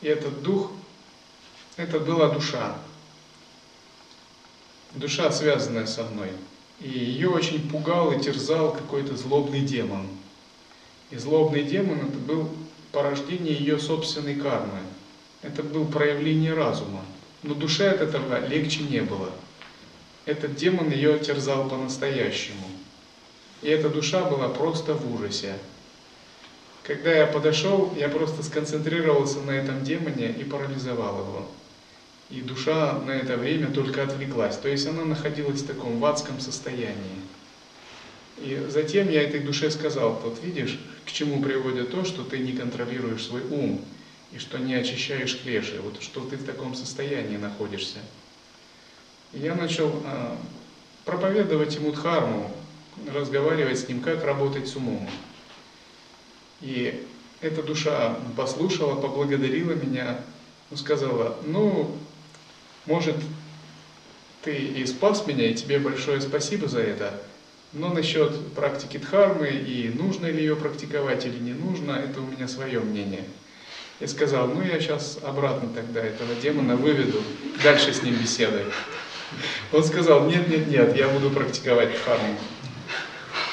И 0.01 0.07
этот 0.07 0.43
дух 0.43 0.71
это 1.75 1.99
была 1.99 2.29
душа. 2.29 2.77
Душа, 4.93 5.31
связанная 5.31 5.87
со 5.87 6.03
мной. 6.03 6.29
И 6.79 6.89
ее 6.89 7.29
очень 7.29 7.69
пугал 7.69 8.11
и 8.11 8.21
терзал 8.21 8.73
какой-то 8.73 9.15
злобный 9.15 9.61
демон. 9.61 10.07
И 11.11 11.17
злобный 11.17 11.63
демон 11.63 11.99
это 11.99 12.17
был 12.17 12.49
порождение 12.91 13.53
ее 13.53 13.79
собственной 13.79 14.35
кармы. 14.35 14.79
Это 15.41 15.63
был 15.63 15.85
проявление 15.85 16.53
разума. 16.53 17.01
Но 17.43 17.53
душе 17.53 17.89
от 17.89 18.01
этого 18.01 18.45
легче 18.47 18.83
не 18.83 19.01
было. 19.01 19.29
Этот 20.25 20.55
демон 20.55 20.89
ее 20.89 21.19
терзал 21.19 21.67
по-настоящему. 21.67 22.65
И 23.61 23.67
эта 23.67 23.89
душа 23.89 24.23
была 24.23 24.49
просто 24.49 24.93
в 24.93 25.13
ужасе. 25.13 25.55
Когда 26.83 27.11
я 27.13 27.27
подошел, 27.27 27.93
я 27.97 28.09
просто 28.09 28.43
сконцентрировался 28.43 29.39
на 29.39 29.51
этом 29.51 29.83
демоне 29.83 30.29
и 30.31 30.43
парализовал 30.43 31.19
его. 31.19 31.47
И 32.33 32.41
душа 32.41 32.93
на 33.05 33.11
это 33.11 33.37
время 33.37 33.67
только 33.67 34.01
отвлеклась. 34.01 34.57
То 34.57 34.67
есть 34.67 34.87
она 34.87 35.05
находилась 35.05 35.61
в 35.61 35.67
таком 35.67 35.99
в 35.99 36.05
адском 36.05 36.39
состоянии. 36.39 37.21
И 38.39 38.65
затем 38.69 39.07
я 39.11 39.21
этой 39.21 39.39
душе 39.39 39.69
сказал, 39.69 40.19
вот 40.23 40.43
видишь, 40.43 40.79
к 41.05 41.11
чему 41.11 41.43
приводит 41.43 41.91
то, 41.91 42.03
что 42.03 42.23
ты 42.23 42.39
не 42.39 42.53
контролируешь 42.53 43.23
свой 43.23 43.43
ум, 43.43 43.85
и 44.31 44.39
что 44.39 44.57
не 44.57 44.73
очищаешь 44.73 45.39
клеши, 45.43 45.79
вот 45.79 46.01
что 46.01 46.21
ты 46.21 46.37
в 46.37 46.43
таком 46.43 46.73
состоянии 46.73 47.37
находишься. 47.37 47.99
И 49.31 49.39
я 49.39 49.53
начал 49.53 50.01
а, 50.03 50.35
проповедовать 51.05 51.75
ему 51.75 51.91
дхарму, 51.91 52.51
разговаривать 53.13 53.77
с 53.77 53.87
ним, 53.87 54.01
как 54.01 54.23
работать 54.23 54.67
с 54.67 54.75
умом. 54.75 55.07
И 56.61 57.05
эта 57.41 57.61
душа 57.61 58.17
послушала, 58.35 58.99
поблагодарила 58.99 59.73
меня, 59.73 60.19
сказала, 60.75 61.37
ну, 61.45 61.95
может, 62.85 63.15
ты 64.43 64.55
и 64.55 64.85
спас 64.85 65.25
меня, 65.25 65.49
и 65.49 65.53
тебе 65.53 65.79
большое 65.79 66.19
спасибо 66.21 66.67
за 66.67 66.81
это, 66.81 67.21
но 67.71 67.89
насчет 67.89 68.53
практики 68.53 68.97
дхармы 68.97 69.47
и 69.47 69.89
нужно 69.89 70.27
ли 70.27 70.39
ее 70.39 70.55
практиковать 70.55 71.25
или 71.25 71.37
не 71.37 71.53
нужно, 71.53 71.93
это 71.93 72.21
у 72.21 72.25
меня 72.25 72.47
свое 72.47 72.79
мнение. 72.79 73.23
Я 73.99 74.07
сказал, 74.07 74.47
ну 74.47 74.61
я 74.61 74.79
сейчас 74.79 75.17
обратно 75.23 75.69
тогда 75.73 76.03
этого 76.03 76.35
демона 76.35 76.75
выведу, 76.75 77.21
дальше 77.63 77.93
с 77.93 78.03
ним 78.03 78.15
беседой. 78.15 78.65
Он 79.71 79.83
сказал, 79.83 80.27
нет, 80.27 80.47
нет, 80.49 80.67
нет, 80.67 80.95
я 80.95 81.07
буду 81.07 81.29
практиковать 81.29 81.93
дхарму. 81.93 82.35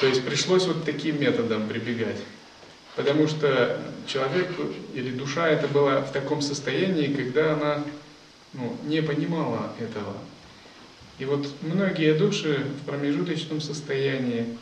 То 0.01 0.07
есть 0.07 0.25
пришлось 0.25 0.65
вот 0.65 0.83
таким 0.83 1.19
методом 1.21 1.67
прибегать. 1.67 2.17
Потому 2.95 3.27
что 3.27 3.79
человек 4.05 4.49
или 4.93 5.11
душа 5.11 5.47
это 5.47 5.67
была 5.67 6.01
в 6.01 6.11
таком 6.11 6.41
состоянии, 6.41 7.13
когда 7.13 7.53
она 7.53 7.83
ну, 8.53 8.75
не 8.85 9.01
понимала 9.01 9.73
этого. 9.79 10.13
И 11.19 11.25
вот 11.25 11.47
многие 11.61 12.13
души 12.13 12.65
в 12.81 12.85
промежуточном 12.85 13.61
состоянии, 13.61 14.57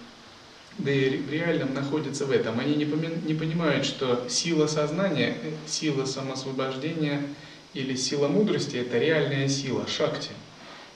да 0.77 0.91
и 0.91 1.17
в 1.17 1.31
реальном 1.31 1.73
находятся 1.73 2.25
в 2.25 2.31
этом. 2.31 2.59
Они 2.59 2.75
не, 2.75 2.85
не 2.85 3.33
понимают, 3.33 3.85
что 3.85 4.25
сила 4.29 4.67
сознания, 4.67 5.35
э, 5.41 5.51
сила 5.67 6.05
самосвобождения 6.05 7.21
или 7.73 7.95
сила 7.95 8.27
мудрости– 8.27 8.75
это 8.77 8.97
реальная 8.97 9.47
сила, 9.47 9.87
шакти. 9.87 10.31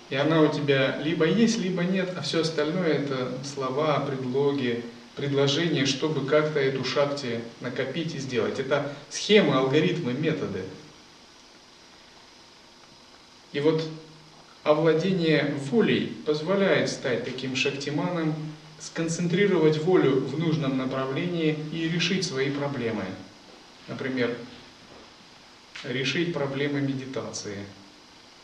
И 0.10 0.16
она 0.16 0.41
у 0.41 0.48
тебя 0.48 1.00
либо 1.02 1.26
есть, 1.26 1.60
либо 1.60 1.84
нет, 1.84 2.14
а 2.18 2.22
все 2.22 2.41
остальное– 2.41 2.89
это 2.89 3.32
слова, 3.44 4.00
предлоги, 4.02 4.84
предложения, 5.16 5.86
чтобы 5.86 6.26
как-то 6.26 6.60
эту 6.60 6.84
шакти 6.84 7.39
накопить 7.62 8.16
и 8.16 8.20
сделать. 8.20 8.60
Это 8.60 8.91
схемы, 9.10 9.56
алгоритмы, 9.56 10.14
методы. 10.14 10.64
И 13.54 13.60
вот 13.60 13.84
овладение 14.64 15.56
волей 15.70 16.18
позволяет 16.26 16.89
стать 16.89 17.24
таким 17.24 17.56
шактиманом, 17.56 18.36
сконцентрировать 18.80 19.78
волю 19.78 20.20
в 20.20 20.38
нужном 20.38 20.78
направлении 20.78 21.56
и 21.72 21.88
решить 21.88 22.26
свои 22.26 22.49
проблемы. 22.49 23.06
Например, 23.88 24.36
решить 25.84 26.34
проблемы 26.34 26.82
медитации, 26.82 27.60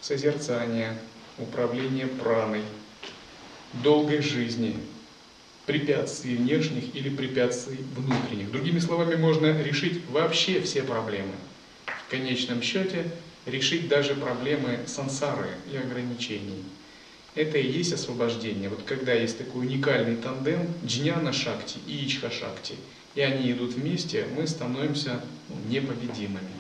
созерцания, 0.02 0.98
управления 1.38 2.08
праной, 2.08 2.62
долгой 3.74 4.22
жизни, 4.22 4.78
препятствий 5.66 6.36
внешних 6.36 6.96
или 6.96 7.10
препятствий 7.10 7.80
внутренних. 7.96 8.52
Другими 8.52 8.80
словами, 8.80 9.16
можно 9.16 9.62
решить 9.62 10.02
вообще 10.10 10.62
все 10.62 10.84
проблемы. 10.84 11.34
В 11.86 12.12
конечном 12.12 12.62
счете 12.62 13.12
решить 13.50 13.88
даже 13.88 14.16
проблемы 14.16 14.80
сансары 14.88 15.50
и 15.72 15.78
ограничений. 15.78 16.64
Это 17.36 17.58
и 17.58 17.72
есть 17.72 17.94
освобождение. 17.94 18.70
Вот 18.70 18.84
когда 18.84 19.14
есть 19.14 19.38
такой 19.38 19.66
уникальный 19.66 20.16
тандем 20.16 20.68
джняна 20.86 21.32
шакти 21.32 21.78
и 21.88 22.06
ичха 22.06 22.32
шакти, 22.32 22.76
и 23.16 23.22
они 23.22 23.52
идут 23.52 23.74
вместе, 23.74 24.26
мы 24.36 24.48
становимся 24.48 25.22
ну, 25.48 25.56
непобедимыми. 25.70 26.59